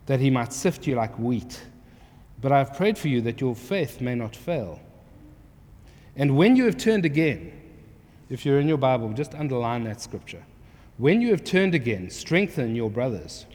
that 0.06 0.20
he 0.20 0.29
might 0.29 0.51
sift 0.51 0.86
you 0.86 0.96
like 0.96 1.18
wheat. 1.18 1.62
But 2.41 2.51
I 2.51 2.58
have 2.58 2.75
prayed 2.75 2.98
for 2.98 3.08
you 3.08 3.22
that 3.22 3.39
your 3.39 3.56
faith 3.56 4.01
may 4.01 4.15
not 4.15 4.36
fail. 4.36 4.82
And 6.18 6.36
when 6.36 6.58
you 6.58 6.65
have 6.65 6.77
turned 6.77 7.06
again, 7.06 7.53
if 8.29 8.46
you're 8.46 8.60
in 8.60 8.68
your 8.68 8.77
Bible, 8.77 9.13
just 9.13 9.34
underline 9.34 9.86
that 9.86 10.01
scripture. 10.01 10.44
When 10.98 11.22
you 11.22 11.29
have 11.29 11.46
turned 11.46 11.74
again, 11.74 12.10
strengthen 12.10 12.75
your 12.75 12.89
brothers. 12.89 13.46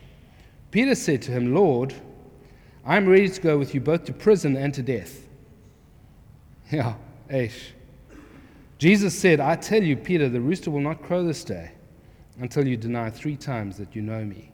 Peter 0.75 0.97
said 0.97 1.23
to 1.23 1.31
him, 1.31 1.55
Lord, 1.55 1.95
I 2.85 2.97
am 2.97 3.07
ready 3.07 3.29
to 3.29 3.41
go 3.41 3.57
with 3.57 3.77
you 3.77 3.81
both 3.81 4.07
to 4.07 4.13
prison 4.13 4.57
and 4.57 4.75
to 4.75 4.83
death. 4.83 5.21
Yeah, 6.73 6.95
Aish. 7.31 7.71
Jesus 8.79 9.17
said, 9.17 9.39
I 9.39 9.55
tell 9.55 9.81
you, 9.81 9.95
Peter, 9.97 10.29
the 10.29 10.41
rooster 10.41 10.73
will 10.73 10.81
not 10.81 11.01
crow 11.01 11.25
this 11.25 11.45
day 11.45 11.71
until 12.41 12.67
you 12.67 12.77
deny 12.77 13.09
three 13.09 13.37
times 13.37 13.77
that 13.77 13.95
you 13.95 14.03
know 14.03 14.25
me. 14.25 14.51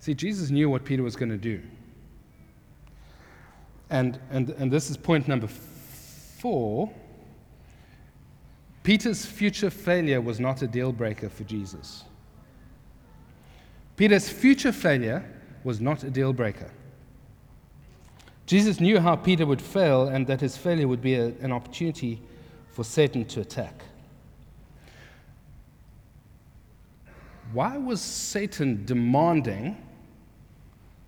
See, 0.00 0.12
Jesus 0.12 0.50
knew 0.50 0.68
what 0.68 0.84
Peter 0.84 1.02
was 1.02 1.16
going 1.16 1.30
to 1.30 1.38
do. 1.38 1.62
And, 3.88 4.20
and, 4.30 4.50
and 4.50 4.70
this 4.70 4.90
is 4.90 4.98
point 4.98 5.26
number 5.26 5.46
four. 5.46 6.92
Peter's 8.82 9.24
future 9.24 9.70
failure 9.70 10.20
was 10.20 10.38
not 10.38 10.60
a 10.60 10.66
deal 10.66 10.92
breaker 10.92 11.30
for 11.30 11.44
Jesus. 11.44 12.04
Peter's 13.96 14.28
future 14.28 14.72
failure 14.72 15.24
was 15.62 15.80
not 15.80 16.02
a 16.02 16.10
deal 16.10 16.32
breaker. 16.32 16.70
Jesus 18.46 18.80
knew 18.80 19.00
how 19.00 19.16
Peter 19.16 19.46
would 19.46 19.62
fail 19.62 20.08
and 20.08 20.26
that 20.26 20.40
his 20.40 20.56
failure 20.56 20.86
would 20.86 21.00
be 21.00 21.14
a, 21.14 21.26
an 21.40 21.52
opportunity 21.52 22.20
for 22.72 22.84
Satan 22.84 23.24
to 23.26 23.40
attack. 23.40 23.82
Why 27.52 27.78
was 27.78 28.00
Satan 28.00 28.84
demanding 28.84 29.76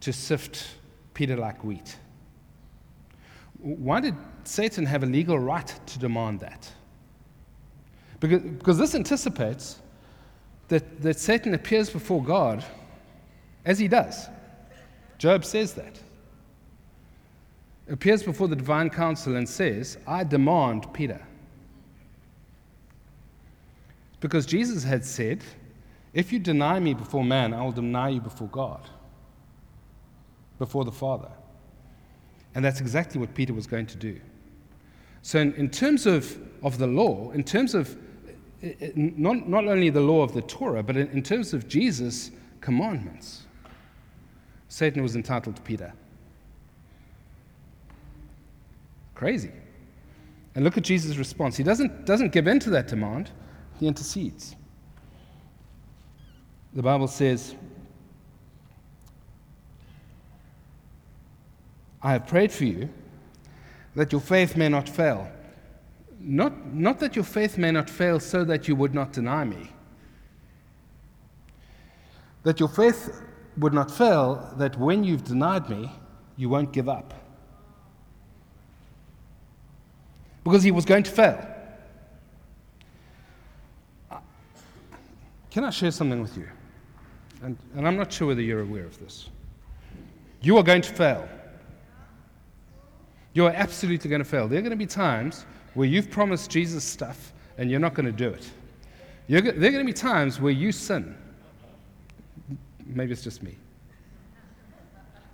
to 0.01 0.13
sift 0.13 0.67
Peter 1.13 1.37
like 1.37 1.65
wheat? 1.65 1.97
Why 3.59 4.01
did 4.01 4.15
Satan 4.45 4.87
have 4.87 5.03
a 5.03 5.07
legal 5.07 5.39
right 5.39 5.67
to 5.87 5.99
demand 5.99 6.41
that? 6.41 6.71
Because, 8.21 8.43
because 8.43 8.79
this 8.79 8.95
anticipates 8.95 9.81
that, 10.69 11.03
that 11.03 11.19
Satan 11.19 11.55
appears 11.55 11.91
before 11.91 12.23
God 12.23 12.65
as 13.65 13.79
he 13.79 13.89
does. 13.89 14.29
Job 15.19 15.45
says 15.45 15.75
that. 15.75 16.01
Appears 17.89 18.23
before 18.23 18.49
the 18.49 18.57
divine 18.57 18.91
council 18.91 19.37
and 19.37 19.49
says, 19.49 19.97
I 20.07 20.25
demand 20.25 20.93
Peter. 20.93 21.25
Because 24.21 24.45
Jesus 24.45 24.83
had 24.83 25.05
said, 25.05 25.43
If 26.13 26.33
you 26.33 26.39
deny 26.39 26.81
me 26.81 26.95
before 26.95 27.25
man, 27.25 27.55
I 27.55 27.63
will 27.63 27.73
deny 27.73 28.09
you 28.09 28.21
before 28.21 28.49
God, 28.49 28.89
before 30.59 30.85
the 30.85 30.93
Father. 30.93 31.31
And 32.55 32.65
that's 32.65 32.81
exactly 32.81 33.21
what 33.21 33.35
Peter 33.35 33.53
was 33.53 33.67
going 33.67 33.87
to 33.87 33.97
do. 33.97 34.19
So, 35.23 35.39
in, 35.39 35.53
in 35.55 35.71
terms 35.71 36.07
of, 36.07 36.39
of 36.63 36.79
the 36.79 36.87
law, 36.87 37.31
in 37.33 37.45
terms 37.45 37.75
of 37.75 37.97
not, 38.95 39.49
not 39.49 39.67
only 39.67 39.91
the 39.91 40.01
law 40.01 40.23
of 40.23 40.33
the 40.33 40.43
Torah, 40.43 40.83
but 40.83 40.97
in, 40.97 41.09
in 41.09 41.23
terms 41.23 41.53
of 41.53 41.69
Jesus' 41.69 42.31
commandments, 42.61 43.45
Satan 44.69 45.03
was 45.03 45.17
entitled 45.17 45.57
to 45.57 45.63
Peter. 45.63 45.93
Crazy. 49.15 49.53
And 50.55 50.65
look 50.65 50.77
at 50.77 50.85
Jesus' 50.85 51.17
response. 51.17 51.57
He 51.57 51.65
doesn't, 51.65 52.07
doesn't 52.07 52.33
give 52.33 52.47
in 52.47 52.59
to 52.61 52.71
that 52.71 52.89
demand, 52.89 53.31
he 53.79 53.87
intercedes. 53.87 54.57
The 56.73 56.83
Bible 56.83 57.09
says, 57.09 57.55
I 62.03 62.13
have 62.13 62.27
prayed 62.27 62.53
for 62.53 62.65
you 62.65 62.89
that 63.95 64.13
your 64.13 64.21
faith 64.21 64.57
may 64.57 64.69
not 64.69 64.89
fail. 64.89 65.31
Not, 66.19 66.75
not 66.75 66.99
that 67.01 67.15
your 67.15 67.25
faith 67.25 67.59
may 67.59 67.71
not 67.71 67.89
fail 67.89 68.19
so 68.21 68.45
that 68.45 68.69
you 68.69 68.77
would 68.77 68.95
not 68.95 69.13
deny 69.13 69.45
me. 69.45 69.71
That 72.43 72.61
your 72.61 72.69
faith 72.69 73.23
would 73.59 73.75
not 73.75 73.91
fail, 73.91 74.55
that 74.59 74.79
when 74.79 75.05
you've 75.05 75.25
denied 75.25 75.69
me, 75.69 75.91
you 76.37 76.49
won't 76.49 76.73
give 76.73 76.89
up. 76.89 77.15
Because 80.45 80.63
he 80.63 80.71
was 80.71 80.85
going 80.85 81.03
to 81.03 81.11
fail. 81.11 81.55
Can 85.51 85.65
I 85.65 85.71
share 85.71 85.91
something 85.91 86.21
with 86.21 86.37
you? 86.37 86.49
And, 87.43 87.57
and 87.75 87.87
I'm 87.87 87.97
not 87.97 88.13
sure 88.13 88.29
whether 88.29 88.43
you're 88.43 88.61
aware 88.61 88.85
of 88.85 88.99
this. 89.01 89.29
You 90.41 90.57
are 90.59 90.63
going 90.63 90.83
to 90.83 90.93
fail. 90.93 91.29
You 93.33 93.47
are 93.47 93.53
absolutely 93.53 94.09
going 94.09 94.23
to 94.23 94.29
fail. 94.29 94.49
There 94.49 94.59
are 94.59 94.63
going 94.63 94.71
to 94.71 94.77
be 94.77 94.87
times 94.87 95.45
where 95.77 95.87
you've 95.87 96.11
promised 96.11 96.51
Jesus 96.51 96.83
stuff 96.83 97.35
and 97.59 97.71
you're 97.71 97.79
not 97.79 97.93
going 97.93 98.07
to 98.07 98.13
do 98.13 98.31
it. 98.31 98.51
You're, 99.29 99.43
there 99.43 99.69
are 99.69 99.73
going 99.73 99.75
to 99.75 99.85
be 99.85 99.93
times 99.93 100.41
where 100.41 100.53
you 100.53 100.73
sin. 100.73 101.15
Maybe 102.87 103.13
it's 103.13 103.23
just 103.23 103.43
me. 103.43 103.57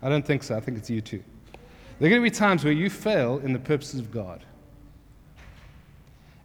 I 0.02 0.08
don't 0.08 0.26
think 0.26 0.42
so. 0.42 0.56
I 0.56 0.60
think 0.60 0.78
it's 0.78 0.90
you 0.90 1.00
too. 1.00 1.22
There 1.98 2.08
are 2.08 2.10
going 2.10 2.22
to 2.22 2.28
be 2.28 2.34
times 2.34 2.64
where 2.64 2.72
you 2.72 2.90
fail 2.90 3.38
in 3.38 3.52
the 3.52 3.58
purposes 3.60 4.00
of 4.00 4.10
God. 4.10 4.44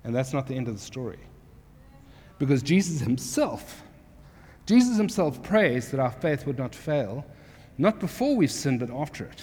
And 0.04 0.16
that's 0.16 0.32
not 0.32 0.46
the 0.46 0.54
end 0.54 0.68
of 0.68 0.76
the 0.76 0.82
story. 0.82 1.20
Because 2.38 2.62
Jesus 2.62 3.02
himself, 3.02 3.82
Jesus 4.68 4.96
himself 4.98 5.42
prays 5.42 5.90
that 5.90 6.00
our 6.00 6.12
faith 6.12 6.46
would 6.46 6.60
not 6.60 6.76
fail, 6.76 7.26
not 7.80 8.00
before 8.00 8.36
we've 8.36 8.52
sinned, 8.52 8.80
but 8.80 8.92
after 8.92 9.26
it. 9.26 9.42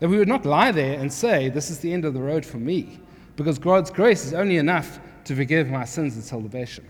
That 0.00 0.10
we 0.10 0.18
would 0.18 0.28
not 0.28 0.44
lie 0.44 0.72
there 0.72 1.00
and 1.00 1.10
say, 1.10 1.48
This 1.48 1.70
is 1.70 1.78
the 1.78 1.90
end 1.90 2.04
of 2.04 2.12
the 2.12 2.20
road 2.20 2.44
for 2.44 2.58
me 2.58 3.00
because 3.36 3.58
God's 3.58 3.90
grace 3.90 4.24
is 4.24 4.34
only 4.34 4.56
enough 4.56 4.98
to 5.24 5.36
forgive 5.36 5.68
my 5.68 5.84
sins 5.84 6.14
and 6.14 6.24
salvation. 6.24 6.86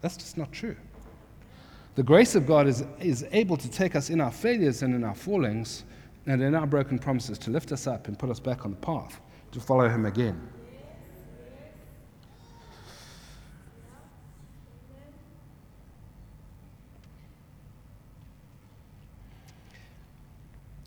That's 0.00 0.16
just 0.16 0.38
not 0.38 0.50
true. 0.52 0.76
The 1.94 2.02
grace 2.02 2.34
of 2.34 2.46
God 2.46 2.66
is, 2.66 2.84
is 3.00 3.26
able 3.32 3.56
to 3.56 3.70
take 3.70 3.96
us 3.96 4.08
in 4.08 4.20
our 4.20 4.30
failures 4.30 4.82
and 4.82 4.94
in 4.94 5.04
our 5.04 5.14
fallings 5.14 5.84
and 6.26 6.42
in 6.42 6.54
our 6.54 6.66
broken 6.66 6.98
promises 6.98 7.38
to 7.38 7.50
lift 7.50 7.72
us 7.72 7.86
up 7.86 8.08
and 8.08 8.18
put 8.18 8.30
us 8.30 8.40
back 8.40 8.64
on 8.64 8.70
the 8.70 8.76
path 8.76 9.20
to 9.52 9.60
follow 9.60 9.88
Him 9.88 10.06
again. 10.06 10.40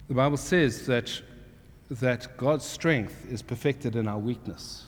The 0.08 0.16
Bible 0.16 0.38
says 0.38 0.86
that 0.88 1.22
that 2.00 2.38
God's 2.38 2.64
strength 2.64 3.28
is 3.30 3.42
perfected 3.42 3.98
in 3.98 4.08
our 4.08 4.18
weakness. 4.18 4.86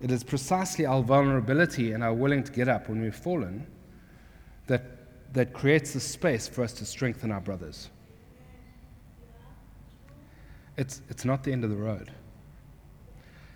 It 0.00 0.12
is 0.12 0.22
precisely 0.22 0.86
our 0.86 1.02
vulnerability 1.02 1.92
and 1.92 2.04
our 2.04 2.14
willing 2.14 2.44
to 2.44 2.52
get 2.52 2.68
up 2.68 2.88
when 2.88 3.02
we've 3.02 3.14
fallen 3.14 3.66
that, 4.68 4.84
that 5.34 5.52
creates 5.52 5.92
the 5.92 6.00
space 6.00 6.46
for 6.46 6.62
us 6.62 6.72
to 6.74 6.86
strengthen 6.86 7.32
our 7.32 7.40
brothers. 7.40 7.90
It's, 10.76 11.02
it's 11.10 11.24
not 11.24 11.42
the 11.42 11.52
end 11.52 11.64
of 11.64 11.70
the 11.70 11.76
road. 11.76 12.12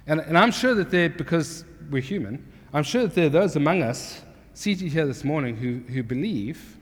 And, 0.08 0.20
and 0.20 0.36
I'm 0.36 0.50
sure 0.50 0.74
that 0.74 0.90
there, 0.90 1.08
because 1.08 1.64
we're 1.90 2.02
human, 2.02 2.44
I'm 2.72 2.82
sure 2.82 3.02
that 3.02 3.14
there 3.14 3.26
are 3.26 3.30
those 3.30 3.54
among 3.54 3.82
us 3.82 4.20
seated 4.52 4.92
here 4.92 5.06
this 5.06 5.22
morning 5.22 5.56
who, 5.56 5.80
who 5.92 6.02
believe 6.02 6.76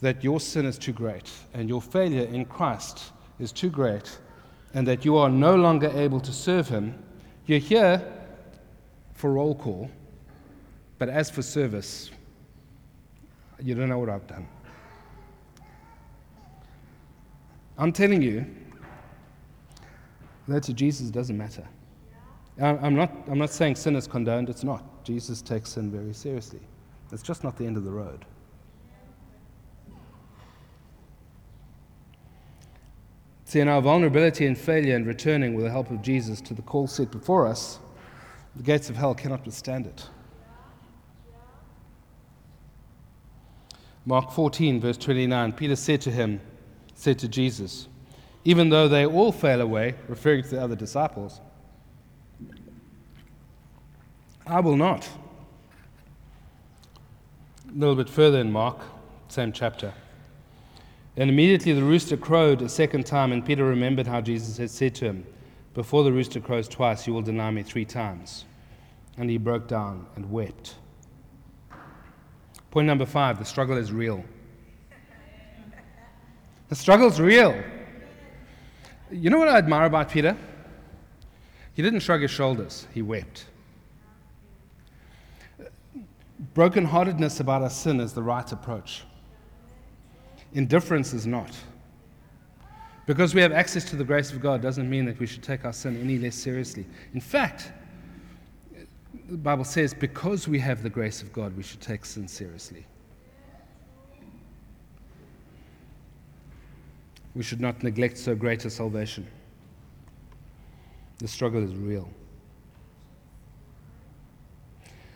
that 0.00 0.22
your 0.22 0.38
sin 0.38 0.64
is 0.64 0.78
too 0.78 0.92
great 0.92 1.28
and 1.52 1.68
your 1.68 1.82
failure 1.82 2.24
in 2.24 2.44
Christ 2.44 3.10
is 3.42 3.52
too 3.52 3.68
great 3.68 4.18
and 4.74 4.86
that 4.86 5.04
you 5.04 5.16
are 5.16 5.28
no 5.28 5.54
longer 5.54 5.90
able 5.94 6.20
to 6.20 6.32
serve 6.32 6.68
him, 6.68 6.94
you're 7.46 7.58
here 7.58 8.02
for 9.14 9.32
roll 9.32 9.54
call, 9.54 9.90
but 10.98 11.08
as 11.08 11.28
for 11.28 11.42
service, 11.42 12.10
you 13.60 13.74
don't 13.74 13.88
know 13.88 13.98
what 13.98 14.08
I've 14.08 14.26
done. 14.26 14.46
I'm 17.76 17.92
telling 17.92 18.22
you 18.22 18.46
that 20.48 20.62
to 20.64 20.72
Jesus 20.72 21.10
doesn't 21.10 21.36
matter. 21.36 21.66
I'm 22.60 22.94
not, 22.94 23.10
I'm 23.28 23.38
not 23.38 23.50
saying 23.50 23.76
sin 23.76 23.96
is 23.96 24.06
condoned, 24.06 24.50
it's 24.50 24.62
not. 24.62 25.04
Jesus 25.04 25.42
takes 25.42 25.70
sin 25.70 25.90
very 25.90 26.12
seriously. 26.12 26.60
It's 27.10 27.22
just 27.22 27.44
not 27.44 27.56
the 27.56 27.66
end 27.66 27.76
of 27.76 27.84
the 27.84 27.90
road. 27.90 28.24
See, 33.52 33.60
in 33.60 33.68
our 33.68 33.82
vulnerability 33.82 34.46
and 34.46 34.56
failure 34.56 34.96
and 34.96 35.06
returning 35.06 35.52
with 35.52 35.66
the 35.66 35.70
help 35.70 35.90
of 35.90 36.00
Jesus 36.00 36.40
to 36.40 36.54
the 36.54 36.62
call 36.62 36.86
set 36.86 37.10
before 37.10 37.46
us, 37.46 37.80
the 38.56 38.62
gates 38.62 38.88
of 38.88 38.96
hell 38.96 39.14
cannot 39.14 39.44
withstand 39.44 39.84
it. 39.84 40.08
Mark 44.06 44.30
14, 44.32 44.80
verse 44.80 44.96
29, 44.96 45.52
Peter 45.52 45.76
said 45.76 46.00
to 46.00 46.10
him, 46.10 46.40
said 46.94 47.18
to 47.18 47.28
Jesus, 47.28 47.88
even 48.46 48.70
though 48.70 48.88
they 48.88 49.04
all 49.04 49.32
fail 49.32 49.60
away, 49.60 49.96
referring 50.08 50.44
to 50.44 50.48
the 50.48 50.62
other 50.62 50.74
disciples, 50.74 51.42
I 54.46 54.60
will 54.60 54.76
not. 54.76 55.06
A 57.68 57.78
little 57.78 57.96
bit 57.96 58.08
further 58.08 58.40
in 58.40 58.50
Mark, 58.50 58.78
same 59.28 59.52
chapter. 59.52 59.92
And 61.16 61.28
immediately 61.28 61.72
the 61.72 61.82
rooster 61.82 62.16
crowed 62.16 62.62
a 62.62 62.68
second 62.68 63.04
time, 63.04 63.32
and 63.32 63.44
Peter 63.44 63.64
remembered 63.64 64.06
how 64.06 64.20
Jesus 64.20 64.56
had 64.56 64.70
said 64.70 64.94
to 64.96 65.04
him, 65.06 65.26
Before 65.74 66.04
the 66.04 66.12
rooster 66.12 66.40
crows 66.40 66.68
twice, 66.68 67.06
you 67.06 67.12
will 67.12 67.22
deny 67.22 67.50
me 67.50 67.62
three 67.62 67.84
times. 67.84 68.46
And 69.18 69.28
he 69.28 69.36
broke 69.36 69.68
down 69.68 70.06
and 70.16 70.30
wept. 70.30 70.76
Point 72.70 72.86
number 72.86 73.04
five 73.04 73.38
the 73.38 73.44
struggle 73.44 73.76
is 73.76 73.92
real. 73.92 74.24
The 76.70 76.74
struggle 76.74 77.08
is 77.08 77.20
real. 77.20 77.62
You 79.10 79.28
know 79.28 79.36
what 79.36 79.48
I 79.48 79.58
admire 79.58 79.84
about 79.84 80.08
Peter? 80.08 80.34
He 81.74 81.82
didn't 81.82 82.00
shrug 82.00 82.22
his 82.22 82.30
shoulders, 82.30 82.86
he 82.94 83.02
wept. 83.02 83.46
Brokenheartedness 86.54 87.40
about 87.40 87.60
our 87.62 87.70
sin 87.70 88.00
is 88.00 88.14
the 88.14 88.22
right 88.22 88.50
approach. 88.50 89.04
Indifference 90.54 91.12
is 91.12 91.26
not. 91.26 91.54
Because 93.06 93.34
we 93.34 93.40
have 93.40 93.52
access 93.52 93.84
to 93.86 93.96
the 93.96 94.04
grace 94.04 94.32
of 94.32 94.40
God 94.40 94.62
doesn't 94.62 94.88
mean 94.88 95.04
that 95.06 95.18
we 95.18 95.26
should 95.26 95.42
take 95.42 95.64
our 95.64 95.72
sin 95.72 96.00
any 96.00 96.18
less 96.18 96.36
seriously. 96.36 96.86
In 97.14 97.20
fact, 97.20 97.72
the 99.28 99.36
Bible 99.36 99.64
says 99.64 99.92
because 99.92 100.46
we 100.46 100.58
have 100.58 100.82
the 100.82 100.90
grace 100.90 101.22
of 101.22 101.32
God, 101.32 101.56
we 101.56 101.62
should 101.62 101.80
take 101.80 102.04
sin 102.04 102.28
seriously. 102.28 102.86
We 107.34 107.42
should 107.42 107.60
not 107.60 107.82
neglect 107.82 108.18
so 108.18 108.34
great 108.34 108.64
a 108.66 108.70
salvation. 108.70 109.26
The 111.18 111.28
struggle 111.28 111.62
is 111.62 111.74
real. 111.74 112.08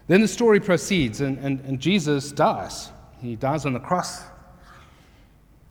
Then 0.08 0.20
the 0.20 0.28
story 0.28 0.60
proceeds, 0.60 1.20
and, 1.20 1.38
and, 1.38 1.60
and 1.60 1.80
Jesus 1.80 2.32
dies. 2.32 2.90
He 3.20 3.36
dies 3.36 3.66
on 3.66 3.72
the 3.72 3.80
cross, 3.80 4.22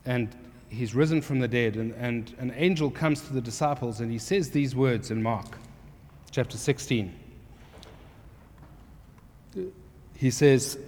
and 0.06 0.34
he's 0.68 0.94
risen 0.94 1.20
from 1.20 1.40
the 1.40 1.48
dead. 1.48 1.76
And, 1.76 1.92
and 1.94 2.34
an 2.38 2.52
angel 2.56 2.90
comes 2.90 3.20
to 3.22 3.32
the 3.32 3.40
disciples, 3.40 4.00
and 4.00 4.10
he 4.10 4.18
says 4.18 4.50
these 4.50 4.74
words 4.74 5.10
in 5.10 5.22
Mark 5.22 5.58
chapter 6.30 6.56
16. 6.56 7.14
He 10.16 10.30
says, 10.30 10.78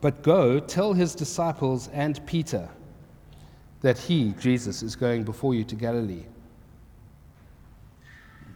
But 0.00 0.22
go, 0.22 0.60
tell 0.60 0.92
his 0.92 1.14
disciples 1.14 1.88
and 1.88 2.24
Peter 2.26 2.68
that 3.82 3.98
he, 3.98 4.34
Jesus, 4.40 4.82
is 4.82 4.96
going 4.96 5.24
before 5.24 5.54
you 5.54 5.64
to 5.64 5.74
Galilee. 5.74 6.24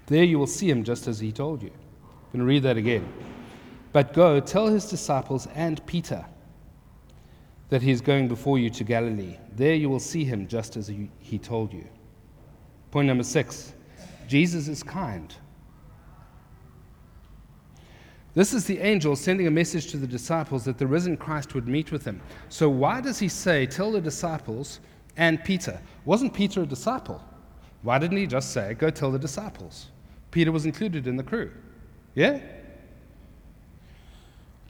There 0.06 0.24
you 0.24 0.38
will 0.38 0.46
see 0.46 0.70
him 0.70 0.84
just 0.84 1.08
as 1.08 1.18
he 1.18 1.32
told 1.32 1.62
you. 1.62 1.70
I'm 1.70 2.32
going 2.32 2.40
to 2.40 2.44
read 2.46 2.62
that 2.62 2.76
again. 2.76 3.06
But 3.92 4.12
go, 4.12 4.40
tell 4.40 4.68
his 4.68 4.88
disciples 4.88 5.48
and 5.54 5.84
Peter 5.86 6.24
that 7.68 7.82
he 7.82 7.90
is 7.90 8.00
going 8.00 8.28
before 8.28 8.58
you 8.58 8.70
to 8.70 8.84
Galilee. 8.84 9.36
There 9.54 9.74
you 9.74 9.88
will 9.88 10.00
see 10.00 10.24
him 10.24 10.46
just 10.46 10.76
as 10.76 10.86
he, 10.86 11.38
told 11.38 11.72
you. 11.72 11.86
Point 12.90 13.08
number 13.08 13.24
six 13.24 13.74
Jesus 14.28 14.68
is 14.68 14.82
kind. 14.82 15.34
This 18.34 18.52
is 18.52 18.66
the 18.66 18.78
angel 18.80 19.16
sending 19.16 19.46
a 19.46 19.50
message 19.50 19.90
to 19.92 19.96
the 19.96 20.06
disciples 20.06 20.64
that 20.66 20.76
the 20.76 20.86
risen 20.86 21.16
Christ 21.16 21.54
would 21.54 21.66
meet 21.66 21.90
with 21.90 22.04
them. 22.04 22.20
So, 22.50 22.68
why 22.68 23.00
does 23.00 23.18
he 23.18 23.28
say, 23.28 23.64
Tell 23.66 23.90
the 23.90 24.00
disciples 24.00 24.80
and 25.16 25.42
Peter. 25.42 25.80
Wasn't 26.04 26.34
Peter 26.34 26.62
a 26.62 26.66
disciple? 26.66 27.22
Why 27.82 27.98
didn't 27.98 28.18
he 28.18 28.26
just 28.26 28.52
say, 28.52 28.74
Go 28.74 28.90
tell 28.90 29.10
the 29.10 29.18
disciples? 29.18 29.86
Peter 30.30 30.52
was 30.52 30.66
included 30.66 31.06
in 31.06 31.16
the 31.16 31.22
crew. 31.22 31.50
Yeah? 32.14 32.40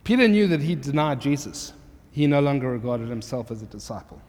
Peter 0.04 0.28
knew 0.28 0.46
that 0.46 0.60
he 0.60 0.76
denied 0.76 1.20
Jesus. 1.20 1.72
He 2.16 2.26
no 2.26 2.40
longer 2.40 2.70
regarded 2.70 3.10
himself 3.10 3.50
as 3.50 3.60
a 3.60 3.66
disciple. 3.66 4.22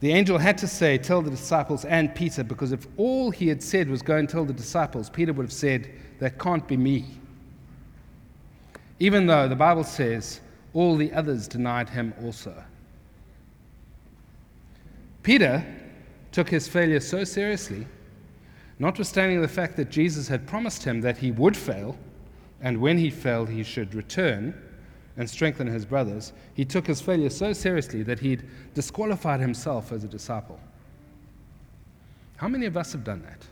The 0.00 0.10
angel 0.10 0.38
had 0.38 0.58
to 0.58 0.66
say, 0.66 0.98
Tell 0.98 1.22
the 1.22 1.30
disciples 1.30 1.84
and 1.84 2.12
Peter, 2.16 2.42
because 2.42 2.72
if 2.72 2.88
all 2.96 3.30
he 3.30 3.46
had 3.46 3.62
said 3.62 3.88
was 3.88 4.02
go 4.02 4.16
and 4.16 4.28
tell 4.28 4.44
the 4.44 4.52
disciples, 4.52 5.08
Peter 5.08 5.32
would 5.32 5.44
have 5.44 5.52
said, 5.52 5.88
That 6.18 6.36
can't 6.36 6.66
be 6.66 6.76
me. 6.76 7.06
Even 8.98 9.28
though 9.28 9.46
the 9.46 9.54
Bible 9.54 9.84
says 9.84 10.40
all 10.74 10.96
the 10.96 11.12
others 11.12 11.46
denied 11.46 11.90
him 11.90 12.12
also. 12.20 12.60
Peter 15.22 15.64
took 16.32 16.50
his 16.50 16.66
failure 16.66 16.98
so 16.98 17.22
seriously, 17.22 17.86
notwithstanding 18.80 19.42
the 19.42 19.46
fact 19.46 19.76
that 19.76 19.90
Jesus 19.90 20.26
had 20.26 20.44
promised 20.48 20.82
him 20.82 21.02
that 21.02 21.18
he 21.18 21.30
would 21.30 21.56
fail, 21.56 21.96
and 22.60 22.80
when 22.80 22.98
he 22.98 23.10
failed, 23.10 23.48
he 23.48 23.62
should 23.62 23.94
return 23.94 24.60
and 25.16 25.28
strengthen 25.28 25.66
his 25.66 25.84
brothers, 25.84 26.32
he 26.54 26.64
took 26.64 26.86
his 26.86 27.00
failure 27.00 27.30
so 27.30 27.52
seriously 27.52 28.02
that 28.02 28.18
he'd 28.18 28.44
disqualified 28.74 29.40
himself 29.40 29.92
as 29.92 30.04
a 30.04 30.08
disciple. 30.08 30.60
How 32.36 32.48
many 32.48 32.66
of 32.66 32.76
us 32.76 32.92
have 32.92 33.04
done 33.04 33.22
that? 33.22 33.42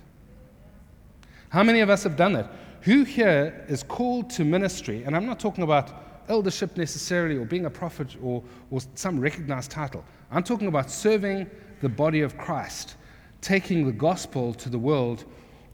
How 1.48 1.62
many 1.62 1.80
of 1.80 1.88
us 1.88 2.02
have 2.02 2.16
done 2.16 2.34
that? 2.34 2.50
Who 2.82 3.04
here 3.04 3.64
is 3.68 3.82
called 3.82 4.28
to 4.30 4.44
ministry? 4.44 5.04
And 5.04 5.16
I'm 5.16 5.24
not 5.24 5.40
talking 5.40 5.64
about 5.64 6.22
eldership 6.28 6.76
necessarily 6.76 7.36
or 7.36 7.44
being 7.44 7.66
a 7.66 7.70
prophet 7.70 8.16
or, 8.22 8.42
or 8.70 8.80
some 8.94 9.20
recognized 9.20 9.70
title. 9.70 10.04
I'm 10.30 10.42
talking 10.42 10.68
about 10.68 10.90
serving 10.90 11.50
the 11.80 11.88
body 11.88 12.20
of 12.20 12.36
Christ, 12.36 12.96
taking 13.40 13.86
the 13.86 13.92
gospel 13.92 14.52
to 14.54 14.68
the 14.68 14.78
world, 14.78 15.24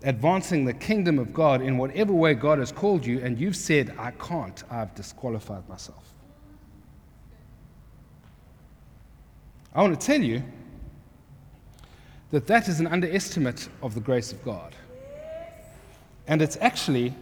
advancing 0.03 0.65
the 0.65 0.73
kingdom 0.73 1.19
of 1.19 1.33
God 1.33 1.61
in 1.61 1.77
whatever 1.77 2.13
way 2.13 2.35
God 2.35 2.59
has 2.59 2.73
called 2.73 3.05
you, 3.05 3.21
and 3.21 3.39
you've 3.39 3.57
said, 3.57 3.95
I 3.99 4.13
can't, 4.13 4.63
I've 4.71 4.95
disqualified 4.95 5.69
myself. 5.69 6.15
I 9.75 9.83
want 9.83 9.99
to 9.99 10.07
tell 10.07 10.21
you 10.21 10.43
that 12.31 12.47
that 12.47 12.69
is 12.69 12.81
an 12.81 12.87
underestimate 12.87 13.69
of 13.83 13.95
the 13.95 14.01
grace 14.01 14.33
of 14.33 14.43
God. 14.45 14.75
And 16.27 16.41
it's 16.43 16.57
actually 16.61 17.15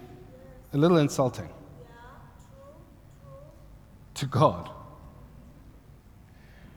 a 0.73 0.79
little 0.79 0.99
insulting 0.99 1.49
to 4.15 4.27
God. 4.27 4.71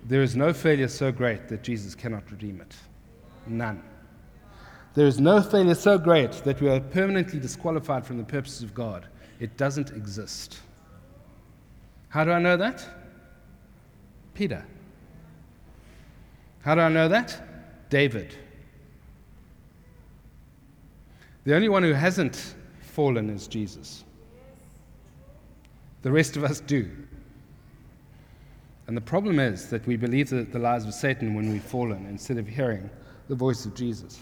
There 0.05 0.21
is 0.21 0.35
no 0.35 0.53
failure 0.53 0.87
so 0.87 1.11
great 1.11 1.47
that 1.49 1.61
Jesus 1.61 1.93
cannot 1.93 2.29
redeem 2.31 2.61
it. 2.61 2.75
None. 3.47 3.83
There 4.93 5.07
is 5.07 5.19
no 5.19 5.41
failure 5.41 5.75
so 5.75 5.97
great 5.97 6.31
that 6.43 6.59
we 6.59 6.69
are 6.69 6.79
permanently 6.79 7.39
disqualified 7.39 8.05
from 8.05 8.17
the 8.17 8.23
purposes 8.23 8.63
of 8.63 8.73
God. 8.73 9.07
It 9.39 9.55
doesn't 9.57 9.91
exist. 9.91 10.59
How 12.09 12.25
do 12.25 12.31
I 12.31 12.39
know 12.39 12.57
that? 12.57 12.85
Peter. 14.33 14.65
How 16.63 16.75
do 16.75 16.81
I 16.81 16.89
know 16.89 17.07
that? 17.07 17.89
David. 17.89 18.35
The 21.45 21.55
only 21.55 21.69
one 21.69 21.83
who 21.83 21.93
hasn't 21.93 22.55
fallen 22.81 23.29
is 23.29 23.47
Jesus. 23.47 24.03
The 26.01 26.11
rest 26.11 26.35
of 26.35 26.43
us 26.43 26.59
do. 26.59 26.89
And 28.87 28.97
the 28.97 29.01
problem 29.01 29.39
is 29.39 29.69
that 29.69 29.87
we 29.87 29.95
believe 29.95 30.29
the 30.29 30.59
lies 30.59 30.85
of 30.85 30.93
Satan 30.93 31.33
when 31.33 31.49
we've 31.49 31.63
fallen 31.63 32.05
instead 32.07 32.37
of 32.37 32.47
hearing 32.47 32.89
the 33.29 33.35
voice 33.35 33.65
of 33.65 33.73
Jesus, 33.73 34.19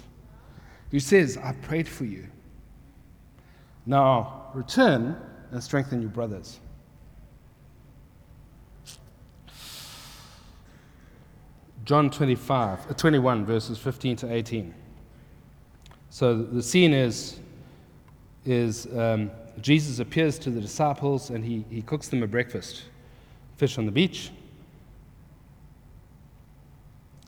who 0.91 0.99
says, 0.99 1.37
I 1.37 1.53
prayed 1.53 1.87
for 1.87 2.05
you. 2.05 2.27
Now 3.85 4.51
return 4.53 5.15
and 5.51 5.63
strengthen 5.63 6.01
your 6.01 6.09
brothers. 6.09 6.59
John 11.85 12.11
25, 12.11 12.91
uh, 12.91 12.93
21, 12.93 13.45
verses 13.45 13.79
15 13.79 14.17
to 14.17 14.31
18. 14.31 14.75
So 16.11 16.35
the 16.43 16.61
scene 16.61 16.93
is, 16.93 17.39
is 18.45 18.87
um, 18.95 19.31
Jesus 19.59 19.99
appears 19.99 20.37
to 20.39 20.51
the 20.51 20.61
disciples 20.61 21.31
and 21.31 21.43
he, 21.43 21.65
he 21.69 21.81
cooks 21.81 22.07
them 22.07 22.21
a 22.21 22.27
breakfast 22.27 22.83
fish 23.57 23.77
on 23.77 23.85
the 23.85 23.91
beach. 23.91 24.31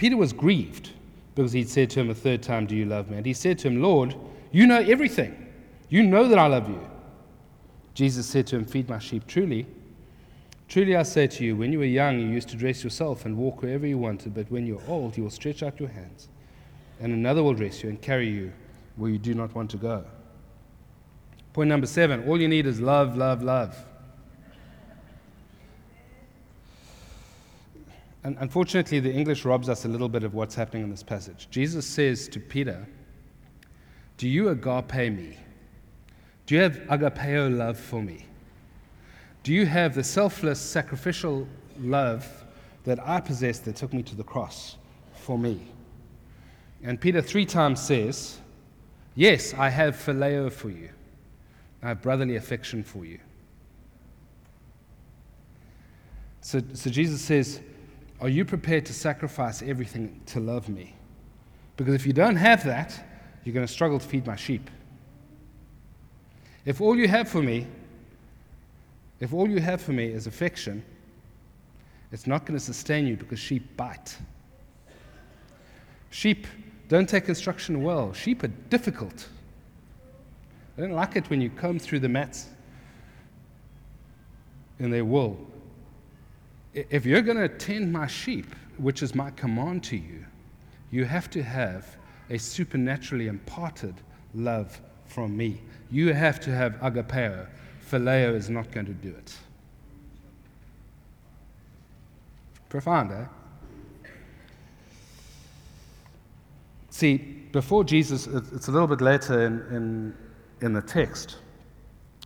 Peter 0.00 0.16
was 0.16 0.32
grieved 0.32 0.92
because 1.34 1.52
he'd 1.52 1.68
said 1.68 1.90
to 1.90 2.00
him 2.00 2.08
a 2.08 2.14
third 2.14 2.42
time, 2.42 2.64
Do 2.64 2.74
you 2.74 2.86
love 2.86 3.10
me? 3.10 3.18
And 3.18 3.26
he 3.26 3.34
said 3.34 3.58
to 3.58 3.68
him, 3.68 3.82
Lord, 3.82 4.14
you 4.50 4.66
know 4.66 4.80
everything. 4.80 5.46
You 5.90 6.02
know 6.02 6.26
that 6.26 6.38
I 6.38 6.46
love 6.46 6.70
you. 6.70 6.80
Jesus 7.92 8.24
said 8.26 8.46
to 8.46 8.56
him, 8.56 8.64
Feed 8.64 8.88
my 8.88 8.98
sheep. 8.98 9.26
Truly, 9.26 9.66
truly 10.68 10.96
I 10.96 11.02
say 11.02 11.26
to 11.26 11.44
you, 11.44 11.54
when 11.54 11.70
you 11.70 11.80
were 11.80 11.84
young, 11.84 12.18
you 12.18 12.28
used 12.28 12.48
to 12.48 12.56
dress 12.56 12.82
yourself 12.82 13.26
and 13.26 13.36
walk 13.36 13.60
wherever 13.60 13.86
you 13.86 13.98
wanted, 13.98 14.32
but 14.32 14.50
when 14.50 14.66
you're 14.66 14.80
old, 14.88 15.18
you 15.18 15.22
will 15.22 15.30
stretch 15.30 15.62
out 15.62 15.78
your 15.78 15.90
hands, 15.90 16.30
and 16.98 17.12
another 17.12 17.42
will 17.42 17.52
dress 17.52 17.82
you 17.82 17.90
and 17.90 18.00
carry 18.00 18.30
you 18.30 18.54
where 18.96 19.10
you 19.10 19.18
do 19.18 19.34
not 19.34 19.54
want 19.54 19.70
to 19.72 19.76
go. 19.76 20.02
Point 21.52 21.68
number 21.68 21.86
seven 21.86 22.26
all 22.26 22.40
you 22.40 22.48
need 22.48 22.64
is 22.64 22.80
love, 22.80 23.18
love, 23.18 23.42
love. 23.42 23.76
And 28.22 28.36
unfortunately, 28.40 29.00
the 29.00 29.12
English 29.12 29.44
robs 29.44 29.68
us 29.68 29.84
a 29.84 29.88
little 29.88 30.08
bit 30.08 30.24
of 30.24 30.34
what's 30.34 30.54
happening 30.54 30.82
in 30.82 30.90
this 30.90 31.02
passage. 31.02 31.48
Jesus 31.50 31.86
says 31.86 32.28
to 32.28 32.40
Peter, 32.40 32.86
Do 34.18 34.28
you 34.28 34.50
agape 34.50 35.12
me? 35.12 35.38
Do 36.46 36.54
you 36.54 36.60
have 36.62 36.76
agapeo 36.88 37.56
love 37.56 37.78
for 37.78 38.02
me? 38.02 38.26
Do 39.42 39.54
you 39.54 39.64
have 39.64 39.94
the 39.94 40.04
selfless, 40.04 40.60
sacrificial 40.60 41.48
love 41.78 42.44
that 42.84 42.98
I 43.06 43.20
possess 43.20 43.58
that 43.60 43.76
took 43.76 43.92
me 43.94 44.02
to 44.02 44.14
the 44.14 44.24
cross 44.24 44.76
for 45.14 45.38
me? 45.38 45.60
And 46.82 47.00
Peter 47.00 47.22
three 47.22 47.46
times 47.46 47.80
says, 47.80 48.38
Yes, 49.14 49.54
I 49.54 49.70
have 49.70 49.96
phileo 49.96 50.52
for 50.52 50.70
you. 50.70 50.90
I 51.82 51.88
have 51.88 52.02
brotherly 52.02 52.36
affection 52.36 52.84
for 52.84 53.04
you. 53.04 53.18
So, 56.42 56.60
so 56.74 56.90
Jesus 56.90 57.20
says, 57.20 57.60
Are 58.20 58.28
you 58.28 58.44
prepared 58.44 58.84
to 58.86 58.92
sacrifice 58.92 59.62
everything 59.62 60.20
to 60.26 60.40
love 60.40 60.68
me? 60.68 60.94
Because 61.76 61.94
if 61.94 62.06
you 62.06 62.12
don't 62.12 62.36
have 62.36 62.64
that, 62.64 63.02
you're 63.44 63.54
going 63.54 63.66
to 63.66 63.72
struggle 63.72 63.98
to 63.98 64.06
feed 64.06 64.26
my 64.26 64.36
sheep. 64.36 64.70
If 66.66 66.82
all 66.82 66.94
you 66.96 67.08
have 67.08 67.28
for 67.28 67.42
me, 67.42 67.66
if 69.20 69.32
all 69.32 69.48
you 69.48 69.60
have 69.60 69.80
for 69.80 69.92
me 69.92 70.06
is 70.06 70.26
affection, 70.26 70.84
it's 72.12 72.26
not 72.26 72.44
going 72.44 72.58
to 72.58 72.64
sustain 72.64 73.06
you 73.06 73.16
because 73.16 73.38
sheep 73.38 73.76
bite. 73.76 74.16
Sheep 76.10 76.46
don't 76.88 77.08
take 77.08 77.28
instruction 77.28 77.82
well. 77.82 78.12
Sheep 78.12 78.42
are 78.42 78.48
difficult. 78.68 79.28
I 80.76 80.82
don't 80.82 80.92
like 80.92 81.16
it 81.16 81.30
when 81.30 81.40
you 81.40 81.48
comb 81.50 81.78
through 81.78 82.00
the 82.00 82.08
mats 82.08 82.48
in 84.78 84.90
their 84.90 85.04
wool. 85.04 85.49
If 86.74 87.04
you're 87.04 87.22
going 87.22 87.38
to 87.38 87.48
tend 87.48 87.92
my 87.92 88.06
sheep, 88.06 88.54
which 88.78 89.02
is 89.02 89.14
my 89.14 89.30
command 89.32 89.84
to 89.84 89.96
you, 89.96 90.24
you 90.90 91.04
have 91.04 91.28
to 91.30 91.42
have 91.42 91.96
a 92.30 92.38
supernaturally 92.38 93.26
imparted 93.26 93.94
love 94.34 94.80
from 95.06 95.36
me. 95.36 95.60
You 95.90 96.12
have 96.12 96.38
to 96.40 96.50
have 96.50 96.74
agapeo. 96.74 97.46
Phileo 97.90 98.34
is 98.34 98.48
not 98.48 98.70
going 98.70 98.86
to 98.86 98.92
do 98.92 99.08
it. 99.08 99.36
Profound, 102.68 103.10
eh? 103.10 103.24
See, 106.90 107.16
before 107.50 107.82
Jesus, 107.82 108.26
it's 108.26 108.68
a 108.68 108.70
little 108.70 108.86
bit 108.86 109.00
later 109.00 109.46
in, 109.46 109.60
in 109.74 110.14
in 110.62 110.72
the 110.72 110.82
text, 110.82 111.36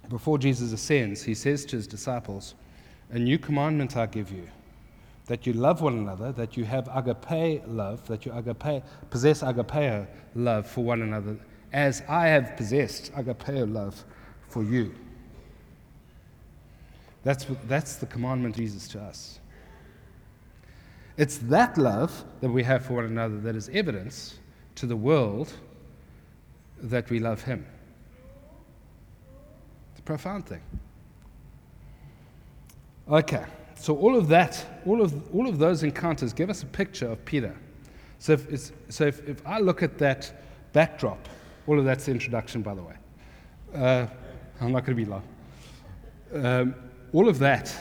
before 0.09 0.39
Jesus 0.39 0.73
ascends, 0.73 1.23
he 1.23 1.35
says 1.35 1.65
to 1.67 1.77
his 1.77 1.87
disciples, 1.87 2.55
A 3.11 3.19
new 3.19 3.38
commandment 3.38 3.97
I 3.97 4.07
give 4.07 4.31
you, 4.31 4.49
that 5.27 5.47
you 5.47 5.53
love 5.53 5.81
one 5.81 5.99
another, 5.99 6.33
that 6.33 6.57
you 6.57 6.64
have 6.64 6.88
agape 6.95 7.62
love, 7.67 8.07
that 8.09 8.27
you 8.27 8.33
agape, 8.33 8.83
possess 9.11 9.43
agapeo 9.43 10.07
love 10.35 10.67
for 10.67 10.85
one 10.85 11.03
another, 11.03 11.37
as 11.73 12.03
I 12.09 12.29
have 12.29 12.57
possessed 12.57 13.12
agapeo 13.14 13.71
love 13.73 14.05
for 14.49 14.62
you. 14.62 14.95
That's, 17.23 17.47
that's 17.67 17.97
the 17.97 18.07
commandment 18.07 18.57
Jesus 18.57 18.87
to 18.88 19.01
us. 19.01 19.40
It's 21.17 21.38
that 21.38 21.79
love 21.79 22.25
that 22.40 22.51
we 22.51 22.62
have 22.64 22.85
for 22.85 22.95
one 22.95 23.05
another 23.05 23.38
that 23.40 23.57
is 23.57 23.69
evidence 23.71 24.38
to 24.75 24.87
the 24.87 24.97
world 24.97 25.53
that 26.83 27.09
we 27.09 27.21
love 27.21 27.43
Him 27.43 27.64
It's 29.93 30.01
a 30.01 30.03
profound 30.03 30.47
thing. 30.47 30.61
Okay, 33.09 33.45
so 33.77 33.97
all 33.97 34.17
of 34.17 34.29
that, 34.29 34.64
all 34.87 35.03
of, 35.03 35.35
all 35.35 35.47
of 35.47 35.59
those 35.59 35.83
encounters 35.83 36.33
give 36.33 36.49
us 36.49 36.62
a 36.62 36.67
picture 36.67 37.07
of 37.09 37.23
Peter. 37.27 37.55
So, 38.19 38.33
if, 38.33 38.73
so 38.88 39.05
if, 39.05 39.29
if 39.29 39.47
I 39.47 39.59
look 39.59 39.83
at 39.83 39.99
that 39.99 40.33
backdrop, 40.73 41.29
all 41.67 41.79
of 41.79 41.85
that's 41.85 42.07
the 42.07 42.12
introduction, 42.12 42.62
by 42.62 42.75
the 42.75 42.83
way. 42.83 42.95
Uh, 43.75 44.07
I'm 44.61 44.73
not 44.73 44.87
going 44.87 44.97
to 44.97 45.05
be 45.05 45.11
long. 45.11 45.23
Um, 46.33 46.75
all 47.12 47.29
of 47.29 47.38
that 47.40 47.75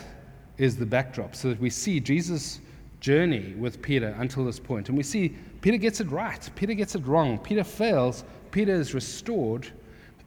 is 0.58 0.76
the 0.76 0.86
backdrop 0.86 1.36
so 1.36 1.50
that 1.50 1.60
we 1.60 1.70
see 1.70 2.02
Jesus' 2.02 2.60
journey 3.00 3.54
with 3.58 3.82
Peter 3.82 4.16
until 4.20 4.44
this 4.44 4.60
point. 4.60 4.90
And 4.90 4.98
we 4.98 5.04
see 5.04 5.30
Peter 5.62 5.78
gets 5.78 6.02
it 6.02 6.12
right, 6.12 6.50
Peter 6.56 6.74
gets 6.74 6.96
it 6.96 7.06
wrong, 7.08 7.38
Peter 7.38 7.64
fails, 7.64 8.26
Peter 8.52 8.74
is 8.74 8.94
restored, 8.94 9.68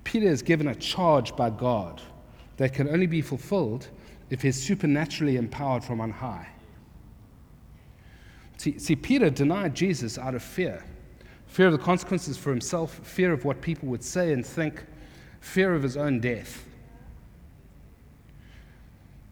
Peter 0.05 0.27
is 0.27 0.41
given 0.41 0.69
a 0.69 0.75
charge 0.75 1.37
by 1.37 1.51
God 1.51 2.01
that 2.57 2.73
can 2.73 2.89
only 2.89 3.07
be 3.07 3.21
fulfilled 3.21 3.89
if 4.31 4.43
he's 4.43 4.61
supernaturally 4.61 5.37
empowered 5.37 5.85
from 5.85 6.01
on 6.01 6.11
high. 6.11 6.49
See, 8.57 8.79
see, 8.79 8.97
Peter 8.97 9.31
denied 9.31 9.75
Jesus 9.75 10.19
out 10.19 10.35
of 10.35 10.43
fear 10.43 10.85
fear 11.47 11.67
of 11.69 11.73
the 11.73 11.79
consequences 11.79 12.37
for 12.37 12.51
himself, 12.51 13.01
fear 13.03 13.33
of 13.33 13.47
what 13.47 13.63
people 13.63 13.89
would 13.89 14.05
say 14.05 14.35
and 14.35 14.45
think, 14.45 14.85
fear 15.41 15.75
of 15.75 15.83
his 15.83 15.97
own 15.97 16.21
death. 16.21 16.67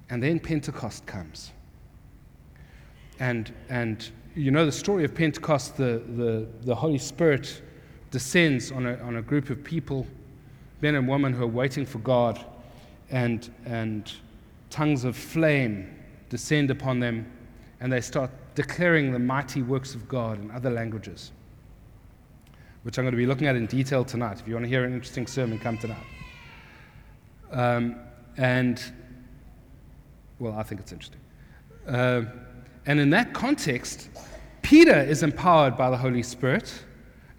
And 0.09 0.23
then 0.23 0.41
Pentecost 0.41 1.05
comes. 1.05 1.53
And, 3.21 3.53
and 3.69 4.09
you 4.35 4.51
know 4.51 4.65
the 4.65 4.73
story 4.73 5.05
of 5.05 5.15
Pentecost, 5.15 5.77
the, 5.77 6.03
the, 6.17 6.49
the 6.63 6.75
Holy 6.75 6.97
Spirit 6.97 7.61
descends 8.11 8.73
on 8.73 8.87
a, 8.87 8.95
on 9.03 9.17
a 9.17 9.23
group 9.23 9.51
of 9.51 9.63
people 9.63 10.07
men 10.81 10.95
and 10.95 11.09
women 11.09 11.33
who 11.33 11.45
are 11.45 11.47
waiting 11.47 11.87
for 11.87 11.99
God, 11.99 12.45
and, 13.11 13.51
and 13.65 14.13
tongues 14.75 15.05
of 15.05 15.17
flame 15.17 15.89
descend 16.31 16.69
upon 16.69 16.99
them, 16.99 17.25
and 17.79 17.93
they 17.93 18.01
start 18.01 18.29
declaring 18.57 19.13
the 19.13 19.19
mighty 19.21 19.63
works 19.63 19.95
of 19.95 20.09
God 20.09 20.41
in 20.41 20.51
other 20.51 20.69
languages, 20.69 21.31
which 22.83 22.99
I'm 22.99 23.05
going 23.05 23.13
to 23.13 23.17
be 23.17 23.27
looking 23.27 23.47
at 23.47 23.55
in 23.55 23.67
detail 23.67 24.05
tonight. 24.05 24.41
If 24.41 24.49
you 24.49 24.55
want 24.55 24.65
to 24.65 24.69
hear 24.69 24.85
an 24.85 24.93
interesting 24.93 25.29
sermon, 25.29 25.61
come 25.61 25.79
tonight. 25.79 26.07
Um, 27.53 27.95
and, 28.37 28.83
well, 30.41 30.55
I 30.55 30.65
think 30.65 30.81
it's 30.81 30.91
interesting. 30.91 31.21
Uh, 31.87 32.23
and 32.87 32.99
in 32.99 33.11
that 33.11 33.33
context, 33.33 34.09
Peter 34.63 34.99
is 34.99 35.23
empowered 35.23 35.77
by 35.77 35.89
the 35.89 35.97
Holy 35.97 36.25
Spirit 36.25 36.75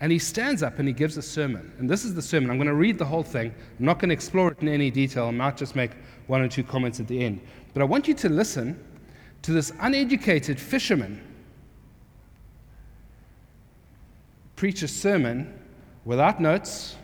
and 0.02 0.12
he 0.12 0.20
stands 0.20 0.62
up 0.62 0.80
and 0.80 0.88
he 0.88 0.94
gives 0.94 1.18
a 1.18 1.22
sermon. 1.22 1.72
And 1.80 1.90
this 1.90 2.04
is 2.04 2.14
the 2.14 2.22
sermon. 2.22 2.50
I'm 2.50 2.58
going 2.58 2.68
to 2.68 2.74
read 2.74 2.98
the 2.98 3.06
whole 3.06 3.24
thing. 3.24 3.54
I'm 3.80 3.86
not 3.86 4.00
going 4.00 4.10
to 4.10 4.14
explore 4.14 4.52
it 4.52 4.60
in 4.60 4.68
any 4.68 4.92
detail. 4.92 5.26
I 5.28 5.32
might 5.32 5.58
just 5.58 5.76
make 5.76 5.92
one 6.28 6.42
or 6.42 6.48
two 6.48 6.64
comments 6.64 7.00
at 7.00 7.08
the 7.08 7.24
end. 7.24 7.42
But 7.74 7.82
I 7.82 7.86
want 7.86 8.08
you 8.08 8.14
to 8.16 8.30
listen 8.30 8.84
to 9.44 9.52
this 9.52 9.72
uneducated 9.80 10.60
fisherman 10.60 11.22
preach 14.56 14.82
a 14.84 14.88
sermon 14.88 15.54
without 16.06 16.40
notes, 16.40 16.96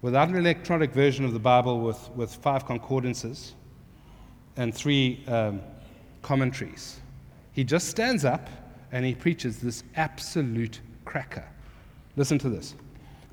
without 0.00 0.28
an 0.28 0.36
electronic 0.36 0.92
version 0.92 1.24
of 1.24 1.32
the 1.32 1.38
Bible 1.38 1.80
with, 1.80 2.10
with 2.10 2.34
five 2.34 2.66
concordances 2.66 3.54
and 4.56 4.74
three 4.74 5.24
um, 5.28 5.60
commentaries. 6.22 7.00
He 7.52 7.64
just 7.64 7.88
stands 7.88 8.24
up 8.24 8.48
and 8.90 9.04
he 9.04 9.14
preaches 9.14 9.58
this 9.58 9.84
absolute 9.96 10.80
cracker. 11.04 11.44
Listen 12.16 12.38
to 12.38 12.48
this. 12.48 12.74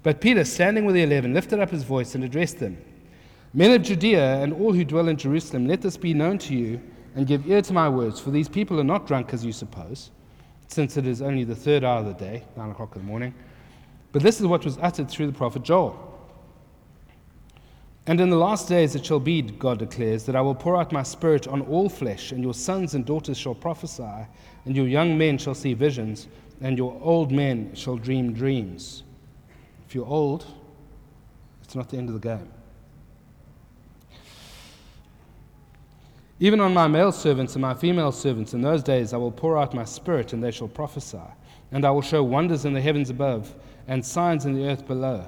But 0.03 0.21
Peter, 0.21 0.43
standing 0.43 0.85
with 0.85 0.95
the 0.95 1.03
eleven, 1.03 1.33
lifted 1.33 1.59
up 1.59 1.69
his 1.69 1.83
voice 1.83 2.15
and 2.15 2.23
addressed 2.23 2.59
them 2.59 2.77
Men 3.53 3.71
of 3.71 3.81
Judea 3.81 4.43
and 4.43 4.53
all 4.53 4.73
who 4.73 4.85
dwell 4.85 5.07
in 5.07 5.17
Jerusalem, 5.17 5.67
let 5.67 5.81
this 5.81 5.97
be 5.97 6.13
known 6.13 6.37
to 6.39 6.55
you 6.55 6.79
and 7.15 7.25
give 7.25 7.47
ear 7.47 7.63
to 7.63 7.73
my 7.73 7.89
words, 7.89 8.19
for 8.19 8.29
these 8.29 8.47
people 8.47 8.79
are 8.79 8.83
not 8.83 9.07
drunk 9.07 9.33
as 9.33 9.43
you 9.43 9.51
suppose, 9.51 10.11
since 10.67 10.97
it 10.97 11.07
is 11.07 11.23
only 11.23 11.43
the 11.43 11.55
third 11.55 11.83
hour 11.83 11.99
of 11.99 12.05
the 12.05 12.13
day, 12.13 12.43
nine 12.55 12.69
o'clock 12.69 12.95
in 12.95 13.01
the 13.01 13.07
morning. 13.07 13.33
But 14.11 14.21
this 14.21 14.39
is 14.39 14.45
what 14.45 14.63
was 14.63 14.77
uttered 14.81 15.09
through 15.09 15.27
the 15.27 15.33
prophet 15.33 15.63
Joel. 15.63 16.05
And 18.05 18.21
in 18.21 18.29
the 18.29 18.37
last 18.37 18.69
days 18.69 18.93
it 18.93 19.03
shall 19.03 19.19
be, 19.19 19.41
God 19.41 19.79
declares, 19.79 20.25
that 20.25 20.35
I 20.35 20.41
will 20.41 20.55
pour 20.55 20.77
out 20.77 20.91
my 20.91 21.03
spirit 21.03 21.47
on 21.47 21.61
all 21.61 21.89
flesh, 21.89 22.31
and 22.31 22.43
your 22.43 22.53
sons 22.53 22.93
and 22.93 23.03
daughters 23.03 23.37
shall 23.37 23.55
prophesy, 23.55 24.27
and 24.65 24.75
your 24.75 24.87
young 24.87 25.17
men 25.17 25.39
shall 25.39 25.55
see 25.55 25.73
visions, 25.73 26.27
and 26.62 26.78
your 26.78 27.00
old 27.02 27.32
men 27.32 27.74
shall 27.74 27.98
dream 27.98 28.34
dreams. 28.34 29.04
If 29.88 29.95
you're 29.95 30.06
old, 30.06 30.45
it's 31.63 31.76
not 31.76 31.89
the 31.89 31.98
end 31.98 32.10
of 32.10 32.19
the 32.19 32.28
game. 32.28 32.50
Even 36.41 36.62
on 36.62 36.74
my 36.74 36.88
male 36.88 37.12
servants 37.12 37.56
and 37.56 37.62
my 37.62 37.74
female 37.74 38.12
servants, 38.12 38.54
in 38.54 38.62
those 38.62 38.82
days 38.82 39.13
I 39.13 39.17
will 39.17 39.32
pour 39.32 39.58
out 39.58 39.74
my 39.74 39.84
spirit, 39.84 40.32
and 40.32 40.43
they 40.43 40.52
shall 40.52 40.69
prophesy. 40.69 41.17
And 41.72 41.86
I 41.86 41.91
will 41.91 42.02
show 42.02 42.24
wonders 42.24 42.65
in 42.65 42.74
the 42.74 42.82
heavens 42.82 43.10
above, 43.10 43.54
and 43.88 44.06
signs 44.06 44.45
in 44.45 44.54
the 44.54 44.65
earth 44.65 44.88
below 44.88 45.28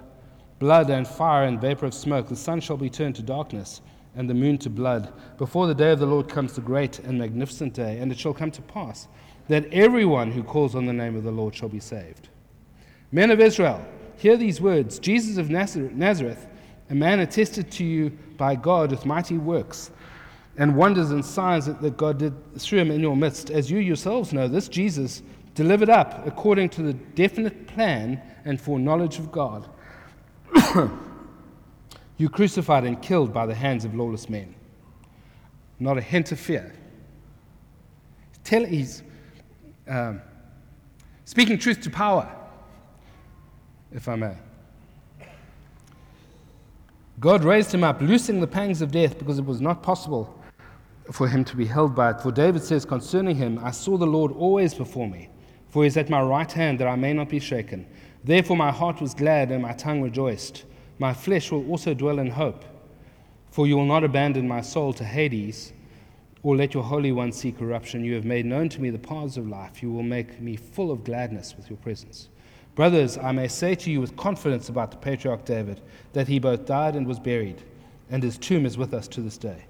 blood 0.61 0.91
and 0.91 1.07
fire 1.07 1.45
and 1.45 1.59
vapor 1.59 1.87
of 1.87 1.93
smoke. 1.93 2.27
The 2.27 2.35
sun 2.35 2.59
shall 2.61 2.77
be 2.77 2.89
turned 2.89 3.15
to 3.15 3.23
darkness, 3.23 3.81
and 4.15 4.29
the 4.29 4.35
moon 4.35 4.59
to 4.59 4.69
blood, 4.69 5.11
before 5.39 5.65
the 5.65 5.73
day 5.73 5.91
of 5.91 5.99
the 5.99 6.05
Lord 6.05 6.29
comes, 6.29 6.53
the 6.53 6.61
great 6.61 6.99
and 6.99 7.17
magnificent 7.17 7.73
day. 7.73 7.97
And 7.97 8.11
it 8.11 8.19
shall 8.19 8.33
come 8.33 8.51
to 8.51 8.61
pass 8.61 9.07
that 9.51 9.65
everyone 9.73 10.31
who 10.31 10.41
calls 10.43 10.75
on 10.75 10.85
the 10.85 10.93
name 10.93 11.13
of 11.13 11.23
the 11.25 11.31
Lord 11.31 11.53
shall 11.53 11.67
be 11.67 11.81
saved. 11.81 12.29
Men 13.11 13.31
of 13.31 13.41
Israel, 13.41 13.85
hear 14.15 14.37
these 14.37 14.61
words 14.61 14.97
Jesus 14.97 15.37
of 15.37 15.49
Nazareth, 15.49 16.47
a 16.89 16.95
man 16.95 17.19
attested 17.19 17.69
to 17.71 17.83
you 17.83 18.11
by 18.37 18.55
God 18.55 18.91
with 18.91 19.05
mighty 19.05 19.37
works 19.37 19.91
and 20.55 20.73
wonders 20.77 21.11
and 21.11 21.25
signs 21.25 21.65
that 21.65 21.97
God 21.97 22.19
did 22.19 22.33
through 22.57 22.79
him 22.79 22.91
in 22.91 23.01
your 23.01 23.17
midst. 23.17 23.49
As 23.49 23.69
you 23.69 23.79
yourselves 23.79 24.31
know, 24.31 24.47
this 24.47 24.69
Jesus 24.69 25.21
delivered 25.53 25.89
up 25.89 26.25
according 26.25 26.69
to 26.69 26.81
the 26.81 26.93
definite 26.93 27.67
plan 27.67 28.21
and 28.45 28.59
foreknowledge 28.59 29.19
of 29.19 29.33
God. 29.33 29.67
you 32.17 32.29
crucified 32.29 32.85
and 32.85 33.01
killed 33.01 33.33
by 33.33 33.45
the 33.45 33.55
hands 33.55 33.83
of 33.83 33.95
lawless 33.95 34.29
men. 34.29 34.55
Not 35.77 35.97
a 35.97 36.01
hint 36.01 36.31
of 36.31 36.39
fear. 36.39 36.73
Tell, 38.45 38.63
he's 38.63 39.03
um, 39.91 40.21
speaking 41.25 41.57
truth 41.57 41.81
to 41.81 41.89
power, 41.89 42.33
if 43.91 44.07
I 44.07 44.15
may. 44.15 44.35
God 47.19 47.43
raised 47.43 47.73
him 47.73 47.83
up, 47.83 48.01
loosing 48.01 48.39
the 48.39 48.47
pangs 48.47 48.81
of 48.81 48.91
death 48.91 49.19
because 49.19 49.37
it 49.37 49.45
was 49.45 49.61
not 49.61 49.83
possible 49.83 50.33
for 51.11 51.27
him 51.27 51.43
to 51.43 51.55
be 51.55 51.65
held 51.65 51.93
by 51.93 52.11
it. 52.11 52.21
For 52.21 52.31
David 52.31 52.63
says 52.63 52.85
concerning 52.85 53.35
him, 53.35 53.59
I 53.61 53.71
saw 53.71 53.97
the 53.97 54.07
Lord 54.07 54.31
always 54.31 54.73
before 54.73 55.07
me, 55.07 55.29
for 55.69 55.83
he 55.83 55.87
is 55.87 55.97
at 55.97 56.09
my 56.09 56.21
right 56.21 56.51
hand 56.51 56.79
that 56.79 56.87
I 56.87 56.95
may 56.95 57.11
not 57.13 57.29
be 57.29 57.39
shaken. 57.39 57.85
Therefore 58.23 58.55
my 58.55 58.71
heart 58.71 59.01
was 59.01 59.13
glad 59.13 59.51
and 59.51 59.61
my 59.61 59.73
tongue 59.73 60.01
rejoiced. 60.01 60.63
My 60.99 61.13
flesh 61.13 61.51
will 61.51 61.69
also 61.69 61.93
dwell 61.93 62.19
in 62.19 62.29
hope, 62.29 62.63
for 63.51 63.67
you 63.67 63.75
will 63.75 63.85
not 63.85 64.05
abandon 64.05 64.47
my 64.47 64.61
soul 64.61 64.93
to 64.93 65.03
Hades, 65.03 65.73
or 66.43 66.55
let 66.55 66.73
your 66.73 66.83
Holy 66.83 67.11
One 67.11 67.31
see 67.31 67.51
corruption. 67.51 68.03
You 68.03 68.15
have 68.15 68.25
made 68.25 68.45
known 68.45 68.69
to 68.69 68.81
me 68.81 68.89
the 68.89 68.97
paths 68.97 69.37
of 69.37 69.47
life. 69.47 69.83
You 69.83 69.91
will 69.91 70.03
make 70.03 70.39
me 70.41 70.55
full 70.55 70.91
of 70.91 71.03
gladness 71.03 71.55
with 71.55 71.69
your 71.69 71.77
presence. 71.77 72.29
Brothers, 72.73 73.17
I 73.17 73.31
may 73.31 73.47
say 73.47 73.75
to 73.75 73.91
you 73.91 73.99
with 73.99 74.15
confidence 74.15 74.69
about 74.69 74.91
the 74.91 74.97
patriarch 74.97 75.45
David 75.45 75.81
that 76.13 76.27
he 76.27 76.39
both 76.39 76.65
died 76.65 76.95
and 76.95 77.05
was 77.05 77.19
buried, 77.19 77.61
and 78.09 78.23
his 78.23 78.37
tomb 78.37 78.65
is 78.65 78.77
with 78.77 78.93
us 78.93 79.07
to 79.09 79.21
this 79.21 79.37
day. 79.37 79.65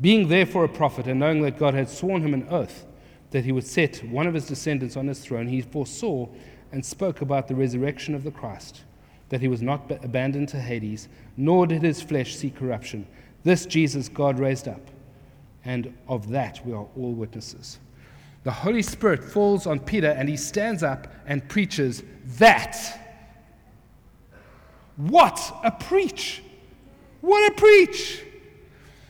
Being 0.00 0.28
therefore 0.28 0.64
a 0.64 0.68
prophet, 0.68 1.08
and 1.08 1.18
knowing 1.18 1.42
that 1.42 1.58
God 1.58 1.74
had 1.74 1.88
sworn 1.88 2.22
him 2.22 2.34
an 2.34 2.46
oath 2.48 2.86
that 3.30 3.44
he 3.44 3.52
would 3.52 3.66
set 3.66 4.02
one 4.08 4.26
of 4.26 4.34
his 4.34 4.46
descendants 4.46 4.96
on 4.96 5.06
his 5.06 5.20
throne, 5.20 5.48
he 5.48 5.60
foresaw 5.60 6.28
and 6.72 6.84
spoke 6.84 7.20
about 7.20 7.48
the 7.48 7.54
resurrection 7.54 8.14
of 8.14 8.24
the 8.24 8.30
Christ, 8.30 8.84
that 9.28 9.40
he 9.40 9.48
was 9.48 9.60
not 9.60 9.90
abandoned 10.02 10.48
to 10.50 10.60
Hades, 10.60 11.08
nor 11.36 11.66
did 11.66 11.82
his 11.82 12.00
flesh 12.00 12.36
see 12.36 12.50
corruption. 12.50 13.06
This 13.44 13.66
Jesus 13.66 14.08
God 14.08 14.38
raised 14.38 14.68
up, 14.68 14.80
and 15.68 15.94
of 16.08 16.30
that 16.30 16.64
we 16.64 16.72
are 16.72 16.86
all 16.96 17.12
witnesses. 17.12 17.78
The 18.42 18.50
Holy 18.50 18.80
Spirit 18.80 19.22
falls 19.22 19.66
on 19.66 19.78
Peter, 19.78 20.08
and 20.08 20.26
he 20.26 20.36
stands 20.36 20.82
up 20.82 21.12
and 21.26 21.46
preaches 21.46 22.02
that. 22.38 22.74
What 24.96 25.38
a 25.62 25.70
preach! 25.70 26.42
What 27.20 27.52
a 27.52 27.54
preach! 27.54 28.24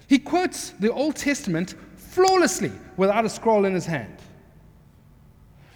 He 0.08 0.18
quotes 0.18 0.70
the 0.70 0.92
Old 0.92 1.14
Testament 1.14 1.76
flawlessly 1.94 2.72
without 2.96 3.24
a 3.24 3.28
scroll 3.28 3.64
in 3.64 3.74
his 3.74 3.86
hand. 3.86 4.16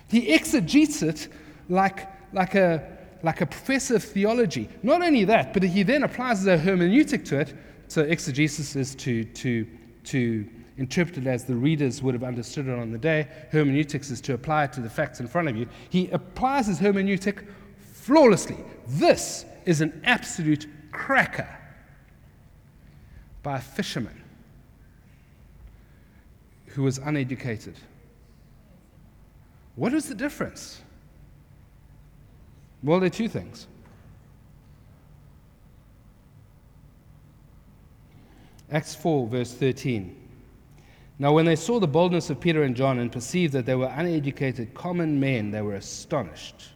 He 0.08 0.32
exegetes 0.34 1.02
it 1.02 1.28
like, 1.68 2.08
like, 2.32 2.56
a, 2.56 2.98
like 3.22 3.40
a 3.40 3.46
professor 3.46 3.94
of 3.96 4.02
theology. 4.02 4.68
Not 4.82 5.00
only 5.00 5.24
that, 5.26 5.52
but 5.52 5.62
he 5.62 5.84
then 5.84 6.02
applies 6.02 6.44
a 6.48 6.58
hermeneutic 6.58 7.24
to 7.26 7.38
it. 7.38 7.54
So 7.86 8.02
exegesis 8.02 8.74
is 8.74 8.96
to, 8.96 9.22
to, 9.22 9.66
to 10.04 10.48
interpret 10.78 11.18
it 11.18 11.26
as 11.26 11.44
the 11.44 11.54
readers 11.54 12.02
would 12.02 12.14
have 12.14 12.24
understood 12.24 12.68
it 12.68 12.78
on 12.78 12.90
the 12.90 12.98
day. 12.98 13.28
Hermeneutics 13.50 14.10
is 14.10 14.20
to 14.22 14.34
apply 14.34 14.64
it 14.64 14.72
to 14.74 14.80
the 14.80 14.90
facts 14.90 15.20
in 15.20 15.28
front 15.28 15.48
of 15.48 15.56
you. 15.56 15.66
He 15.90 16.08
applies 16.10 16.66
his 16.66 16.78
hermeneutic 16.78 17.46
flawlessly. 17.92 18.56
This 18.88 19.44
is 19.64 19.80
an 19.80 20.00
absolute 20.04 20.66
cracker 20.90 21.48
by 23.42 23.58
a 23.58 23.60
fisherman 23.60 24.22
who 26.66 26.82
was 26.82 26.98
uneducated. 26.98 27.76
What 29.76 29.94
is 29.94 30.08
the 30.08 30.14
difference? 30.14 30.80
Well, 32.82 32.98
there 32.98 33.06
are 33.06 33.10
two 33.10 33.28
things. 33.28 33.66
Acts 38.70 38.94
4, 38.94 39.26
verse 39.28 39.52
13. 39.52 40.21
Now, 41.18 41.32
when 41.32 41.44
they 41.44 41.56
saw 41.56 41.78
the 41.78 41.86
boldness 41.86 42.30
of 42.30 42.40
Peter 42.40 42.62
and 42.62 42.74
John 42.74 42.98
and 42.98 43.12
perceived 43.12 43.52
that 43.52 43.66
they 43.66 43.74
were 43.74 43.92
uneducated, 43.94 44.74
common 44.74 45.20
men, 45.20 45.50
they 45.50 45.62
were 45.62 45.74
astonished. 45.74 46.70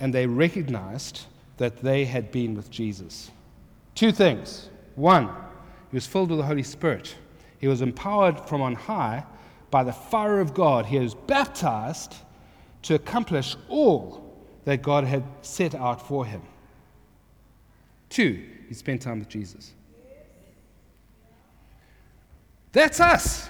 And 0.00 0.12
they 0.12 0.26
recognized 0.26 1.22
that 1.56 1.78
they 1.78 2.04
had 2.04 2.30
been 2.30 2.54
with 2.54 2.70
Jesus. 2.70 3.30
Two 3.94 4.12
things. 4.12 4.68
One, 4.94 5.28
he 5.90 5.96
was 5.96 6.06
filled 6.06 6.30
with 6.30 6.38
the 6.38 6.44
Holy 6.44 6.62
Spirit. 6.62 7.14
He 7.58 7.68
was 7.68 7.80
empowered 7.80 8.40
from 8.40 8.60
on 8.60 8.74
high 8.74 9.24
by 9.70 9.84
the 9.84 9.92
fire 9.92 10.40
of 10.40 10.52
God. 10.52 10.86
He 10.86 10.98
was 10.98 11.14
baptized 11.14 12.16
to 12.82 12.94
accomplish 12.94 13.56
all 13.68 14.22
that 14.64 14.82
God 14.82 15.04
had 15.04 15.24
set 15.42 15.74
out 15.74 16.06
for 16.06 16.26
him. 16.26 16.42
Two, 18.10 18.44
he 18.68 18.74
spent 18.74 19.02
time 19.02 19.20
with 19.20 19.28
Jesus. 19.28 19.72
That's 22.76 23.00
us. 23.00 23.48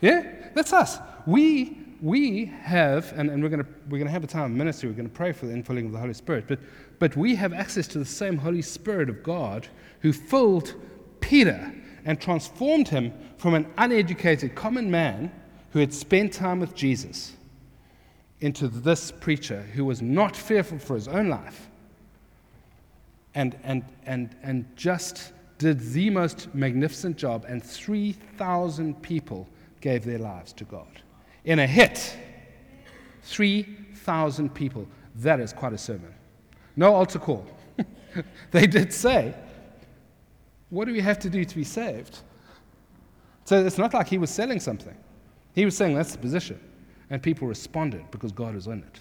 Yeah? 0.00 0.24
That's 0.54 0.72
us. 0.72 0.98
We, 1.26 1.76
we 2.00 2.46
have, 2.46 3.12
and, 3.14 3.28
and 3.28 3.42
we're 3.42 3.50
going 3.50 3.66
we're 3.90 3.98
gonna 3.98 4.10
have 4.10 4.24
a 4.24 4.26
time 4.26 4.44
of 4.44 4.50
ministry, 4.52 4.88
we're 4.88 4.94
going 4.94 5.06
to 5.06 5.14
pray 5.14 5.32
for 5.32 5.44
the 5.44 5.52
infilling 5.52 5.84
of 5.84 5.92
the 5.92 5.98
Holy 5.98 6.14
Spirit, 6.14 6.46
but, 6.48 6.58
but 6.98 7.14
we 7.14 7.34
have 7.34 7.52
access 7.52 7.86
to 7.88 7.98
the 7.98 8.06
same 8.06 8.38
Holy 8.38 8.62
Spirit 8.62 9.10
of 9.10 9.22
God 9.22 9.68
who 10.00 10.14
filled 10.14 10.72
Peter 11.20 11.74
and 12.06 12.18
transformed 12.18 12.88
him 12.88 13.12
from 13.36 13.52
an 13.52 13.70
uneducated 13.76 14.54
common 14.54 14.90
man 14.90 15.30
who 15.72 15.80
had 15.80 15.92
spent 15.92 16.32
time 16.32 16.58
with 16.58 16.74
Jesus 16.74 17.34
into 18.40 18.66
this 18.66 19.10
preacher 19.10 19.60
who 19.74 19.84
was 19.84 20.00
not 20.00 20.34
fearful 20.34 20.78
for 20.78 20.94
his 20.94 21.06
own 21.06 21.28
life 21.28 21.68
and, 23.34 23.58
and, 23.62 23.84
and, 24.06 24.34
and 24.42 24.74
just 24.74 25.32
did 25.62 25.80
the 25.92 26.10
most 26.10 26.52
magnificent 26.54 27.16
job, 27.16 27.44
and 27.48 27.62
3,000 27.62 29.00
people 29.00 29.48
gave 29.80 30.04
their 30.04 30.18
lives 30.18 30.52
to 30.54 30.64
God. 30.64 31.00
In 31.44 31.60
a 31.60 31.66
hit, 31.66 32.16
3,000 33.22 34.52
people. 34.54 34.86
That 35.16 35.40
is 35.40 35.52
quite 35.52 35.72
a 35.72 35.78
sermon. 35.78 36.12
No 36.74 36.94
altar 36.94 37.18
call. 37.18 37.46
they 38.50 38.66
did 38.66 38.92
say, 38.92 39.34
What 40.70 40.86
do 40.86 40.92
we 40.92 41.00
have 41.00 41.18
to 41.20 41.30
do 41.30 41.44
to 41.44 41.54
be 41.54 41.64
saved? 41.64 42.20
So 43.44 43.64
it's 43.64 43.78
not 43.78 43.94
like 43.94 44.08
he 44.08 44.18
was 44.18 44.30
selling 44.30 44.60
something. 44.60 44.96
He 45.54 45.64
was 45.64 45.76
saying, 45.76 45.94
That's 45.94 46.12
the 46.12 46.18
position. 46.18 46.58
And 47.10 47.22
people 47.22 47.46
responded 47.46 48.10
because 48.10 48.32
God 48.32 48.54
was 48.54 48.66
in 48.66 48.78
it. 48.78 49.00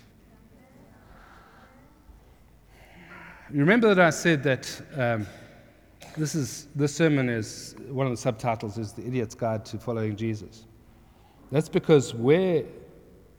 You 3.52 3.60
remember 3.60 3.94
that 3.94 4.06
I 4.06 4.12
said 4.12 4.44
that 4.44 4.82
um, 4.96 5.28
this, 6.16 6.36
is, 6.36 6.68
this 6.76 6.96
sermon 6.96 7.30
is 7.30 7.76
one 7.90 8.06
of 8.06 8.12
the 8.12 8.18
subtitles 8.18 8.78
is 8.78 8.94
The 8.94 9.06
Idiot's 9.06 9.36
Guide 9.36 9.66
to 9.66 9.78
Following 9.78 10.16
Jesus. 10.16 10.66
That's 11.52 11.70
because 11.70 12.14
where 12.14 12.64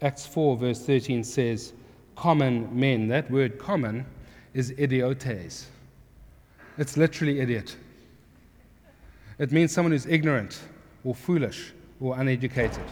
Acts 0.01 0.27
4, 0.27 0.57
verse 0.57 0.85
13 0.85 1.25
says, 1.25 1.73
common 2.17 2.69
men, 2.79 3.09
that 3.09 3.31
word 3.31 3.59
common 3.59 4.05
is 4.55 4.75
idiotes. 4.77 5.67
It's 6.79 6.97
literally 6.97 7.41
idiot. 7.41 7.77
It 9.39 9.53
means 9.53 9.73
someone 9.73 9.93
who's 9.93 10.07
ignorant 10.07 10.61
or 11.05 11.15
foolish 11.15 11.73
or 12.01 12.19
uneducated. 12.19 12.85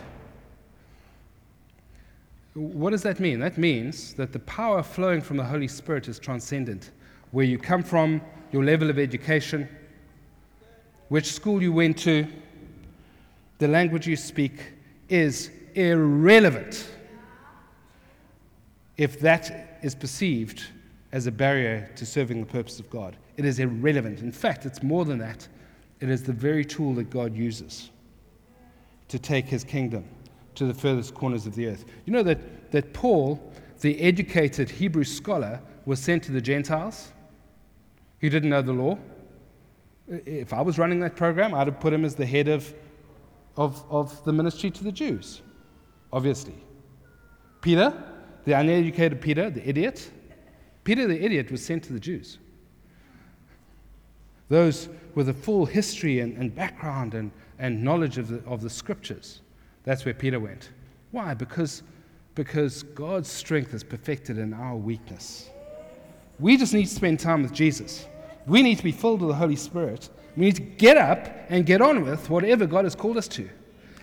What 2.55 2.91
does 2.91 3.03
that 3.03 3.20
mean? 3.20 3.39
That 3.41 3.59
means 3.59 4.14
that 4.14 4.33
the 4.33 4.41
power 4.41 4.83
flowing 4.83 5.20
from 5.20 5.37
the 5.37 5.45
Holy 5.45 5.68
Spirit 5.68 6.09
is 6.09 6.18
transcendent. 6.18 6.91
Where 7.31 7.45
you 7.45 7.59
come 7.59 7.83
from, 7.83 8.20
your 8.53 8.64
level 8.64 8.90
of 8.90 8.98
education, 8.98 9.68
which 11.09 11.32
school 11.32 11.62
you 11.62 11.72
went 11.72 11.98
to, 11.98 12.26
the 13.59 13.68
language 13.68 14.07
you 14.07 14.16
speak 14.16 14.72
is 15.09 15.51
irrelevant 15.74 16.88
if 18.96 19.20
that 19.20 19.78
is 19.82 19.94
perceived 19.94 20.62
as 21.12 21.26
a 21.26 21.32
barrier 21.32 21.90
to 21.96 22.07
serving 22.07 22.40
the 22.40 22.46
purpose 22.46 22.78
of 22.78 22.88
God. 22.90 23.16
It 23.36 23.44
is 23.44 23.59
irrelevant. 23.59 24.20
In 24.20 24.32
fact, 24.32 24.66
it's 24.66 24.82
more 24.82 25.05
than 25.05 25.18
that. 25.18 25.48
It 26.01 26.09
is 26.09 26.22
the 26.22 26.32
very 26.32 26.64
tool 26.64 26.94
that 26.94 27.11
God 27.11 27.34
uses 27.34 27.90
to 29.09 29.18
take 29.18 29.46
his 29.46 29.64
kingdom 29.64 30.05
to 30.55 30.66
the 30.66 30.74
furthest 30.74 31.14
corners 31.14 31.46
of 31.46 31.55
the 31.55 31.66
earth. 31.66 31.84
You 32.05 32.12
know 32.12 32.22
that, 32.22 32.70
that 32.72 32.92
Paul, 32.92 33.53
the 33.80 34.01
educated 34.01 34.70
Hebrew 34.70 35.05
scholar, 35.05 35.61
was 35.86 36.01
sent 36.01 36.22
to 36.24 36.32
the 36.32 36.40
Gentiles 36.40 37.12
who 38.21 38.31
didn't 38.31 38.51
know 38.51 38.62
the 38.62 38.73
law. 38.73 38.99
If 40.09 40.53
I 40.53 40.61
was 40.61 40.79
running 40.79 41.01
that 41.01 41.16
program, 41.16 41.55
I'd 41.55 41.66
have 41.66 41.81
put 41.81 41.93
him 41.93 42.05
as 42.05 42.14
the 42.14 42.27
head 42.27 42.49
of, 42.49 42.73
of, 43.57 43.85
of 43.91 44.25
the 44.25 44.33
ministry 44.33 44.71
to 44.71 44.85
the 44.85 44.93
Jews, 44.93 45.43
obviously. 46.12 46.55
Peter, 47.61 47.93
the 48.45 48.53
uneducated 48.53 49.21
Peter, 49.21 49.51
the 49.51 49.66
idiot, 49.68 50.11
Peter 50.85 51.07
the 51.07 51.23
idiot 51.23 51.51
was 51.51 51.64
sent 51.64 51.85
to 51.85 51.93
the 51.93 52.01
Jews. 52.01 52.39
Those 54.49 54.89
with 55.14 55.29
a 55.29 55.35
full 55.35 55.66
history 55.66 56.21
and, 56.21 56.37
and 56.37 56.55
background 56.55 57.14
and, 57.14 57.31
and 57.59 57.83
knowledge 57.83 58.18
of 58.18 58.29
the, 58.29 58.43
of 58.47 58.62
the 58.62 58.71
scriptures. 58.71 59.41
That's 59.85 60.05
where 60.05 60.14
Peter 60.14 60.41
went. 60.41 60.71
Why? 61.12 61.35
Because, 61.35 61.83
because 62.35 62.83
God's 62.83 63.29
strength 63.29 63.75
is 63.75 63.85
perfected 63.85 64.39
in 64.39 64.53
our 64.53 64.77
weakness. 64.77 65.51
We 66.41 66.57
just 66.57 66.72
need 66.72 66.86
to 66.86 66.95
spend 66.95 67.20
time 67.20 67.43
with 67.43 67.53
Jesus. 67.53 68.07
We 68.47 68.62
need 68.62 68.78
to 68.78 68.84
be 68.84 68.93
filled 68.93 69.20
with 69.20 69.28
the 69.28 69.34
Holy 69.34 69.57
Spirit. 69.57 70.09
We 70.36 70.47
need 70.47 70.57
to 70.57 70.62
get 70.62 70.97
up 70.97 71.28
and 71.51 71.66
get 71.66 71.82
on 71.82 72.05
with 72.05 72.30
whatever 72.30 72.66
God 72.66 72.84
has 72.84 72.95
called 72.95 73.18
us 73.18 73.28
to. 73.28 73.49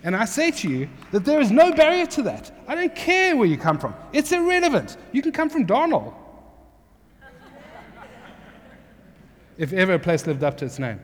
And 0.04 0.14
I 0.14 0.24
say 0.24 0.52
to 0.52 0.70
you 0.70 0.88
that 1.10 1.24
there 1.24 1.40
is 1.40 1.50
no 1.50 1.72
barrier 1.72 2.06
to 2.06 2.22
that. 2.22 2.52
I 2.68 2.76
don't 2.76 2.94
care 2.94 3.36
where 3.36 3.48
you 3.48 3.56
come 3.56 3.78
from, 3.78 3.94
it's 4.12 4.30
irrelevant. 4.30 4.96
You 5.12 5.22
can 5.22 5.32
come 5.32 5.50
from 5.50 5.66
Darnall. 5.66 6.14
if 9.58 9.72
ever 9.72 9.94
a 9.94 9.98
place 9.98 10.26
lived 10.26 10.44
up 10.44 10.56
to 10.58 10.66
its 10.66 10.78
name. 10.78 11.00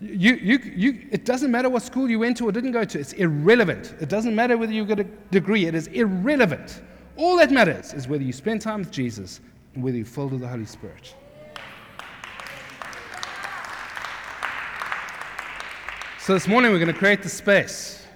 You, 0.00 0.36
you, 0.36 0.58
you, 0.58 1.08
it 1.10 1.24
doesn't 1.24 1.50
matter 1.50 1.68
what 1.68 1.82
school 1.82 2.08
you 2.08 2.20
went 2.20 2.36
to 2.36 2.48
or 2.48 2.52
didn't 2.52 2.70
go 2.70 2.84
to, 2.84 3.00
it's 3.00 3.14
irrelevant. 3.14 3.96
It 4.00 4.08
doesn't 4.08 4.32
matter 4.32 4.56
whether 4.56 4.72
you 4.72 4.84
got 4.84 5.00
a 5.00 5.04
degree, 5.32 5.66
it 5.66 5.74
is 5.74 5.88
irrelevant. 5.88 6.82
All 7.16 7.36
that 7.38 7.50
matters 7.50 7.94
is 7.94 8.06
whether 8.06 8.22
you 8.22 8.32
spend 8.32 8.62
time 8.62 8.78
with 8.78 8.92
Jesus 8.92 9.40
whether 9.82 9.96
you're 9.96 10.06
filled 10.06 10.32
with 10.32 10.40
the 10.40 10.48
Holy 10.48 10.66
Spirit. 10.66 11.14
So 16.18 16.34
this 16.34 16.46
morning 16.46 16.72
we're 16.72 16.78
going 16.78 16.92
to 16.92 16.98
create 16.98 17.22
the 17.22 17.28
space 17.28 18.06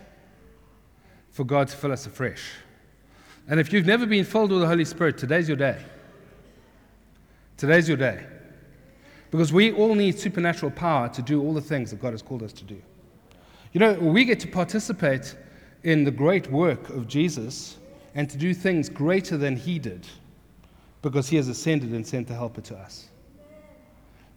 for 1.31 1.45
God 1.45 1.69
to 1.69 1.77
fill 1.77 1.93
us 1.93 2.07
afresh. 2.07 2.53
And 3.49 3.59
if 3.59 3.73
you've 3.73 3.87
never 3.87 4.05
been 4.05 4.25
filled 4.25 4.51
with 4.51 4.61
the 4.61 4.67
Holy 4.67 4.85
Spirit, 4.85 5.17
today's 5.17 5.49
your 5.49 5.57
day. 5.57 5.83
Today's 7.57 7.89
your 7.89 7.97
day. 7.97 8.25
Because 9.31 9.53
we 9.53 9.73
all 9.73 9.95
need 9.95 10.19
supernatural 10.19 10.71
power 10.73 11.09
to 11.09 11.23
do 11.23 11.41
all 11.41 11.55
the 11.55 11.61
things 11.63 11.91
that 11.91 12.03
God 12.03 12.13
has 12.13 12.21
called 12.21 12.43
us 12.43 12.53
to 12.53 12.65
do. 12.65 12.81
You 13.73 13.81
know, 13.81 13.95
we 13.95 14.27
get 14.27 14.41
to 14.41 14.49
participate 14.49 15.35
in 15.83 16.05
the 16.05 16.11
great 16.11 16.51
work 16.51 16.91
of 16.91 17.09
Jesus 17.09 17.79
and 18.15 18.29
to 18.29 18.37
do 18.37 18.53
things 18.53 18.91
greater 18.91 19.39
than 19.39 19.57
he 19.57 19.79
did 19.79 20.07
because 21.03 21.29
he 21.29 21.37
has 21.37 21.49
ascended 21.49 21.91
and 21.91 22.07
sent 22.07 22.29
the 22.29 22.35
helper 22.35 22.61
to 22.63 22.77
us. 22.77 23.09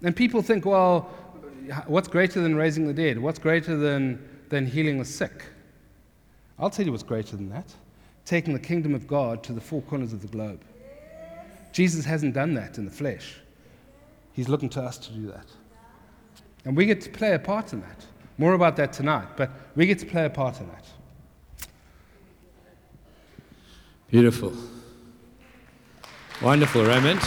And 0.01 0.16
people 0.16 0.41
think, 0.41 0.66
well, 0.66 1.01
what's 1.88 2.07
greater 2.07 2.41
than 2.41 2.55
raising 2.55 2.88
the 2.88 2.93
dead? 2.93 3.18
What's 3.18 3.39
greater 3.39 3.78
than, 3.78 4.28
than 4.49 4.66
healing 4.66 4.99
the 4.99 5.05
sick? 5.05 5.45
I'll 6.59 6.70
tell 6.70 6.86
you 6.86 6.91
what's 6.91 7.03
greater 7.03 7.36
than 7.36 7.49
that 7.49 7.74
taking 8.26 8.53
the 8.53 8.59
kingdom 8.59 8.93
of 8.93 9.07
God 9.07 9.43
to 9.43 9.53
the 9.53 9.61
four 9.61 9.82
corners 9.84 10.11
of 10.11 10.22
the 10.22 10.28
globe. 10.28 10.61
Jesus 11.72 12.05
hasn't 12.05 12.34
done 12.34 12.53
that 12.55 12.78
in 12.78 12.86
the 12.86 12.91
flesh. 12.91 13.36
He's 14.34 14.49
looking 14.49 14.70
to 14.70 14.82
us 14.82 14.97
to 14.97 15.13
do 15.13 15.28
that. 15.28 15.45
And 16.66 16.76
we 16.76 16.86
get 16.86 17.01
to 17.01 17.09
play 17.09 17.34
a 17.34 17.39
part 17.39 17.74
in 17.74 17.82
that. 17.82 18.05
More 18.38 18.53
about 18.53 18.76
that 18.78 18.91
tonight, 18.91 19.28
but 19.38 19.51
we 19.76 19.86
get 19.86 19.99
to 19.99 20.05
play 20.05 20.26
a 20.26 20.30
part 20.30 20.59
in 20.59 20.68
that. 20.68 20.86
Beautiful. 24.09 24.53
Wonderful, 26.41 26.83
Raymond. 26.86 27.21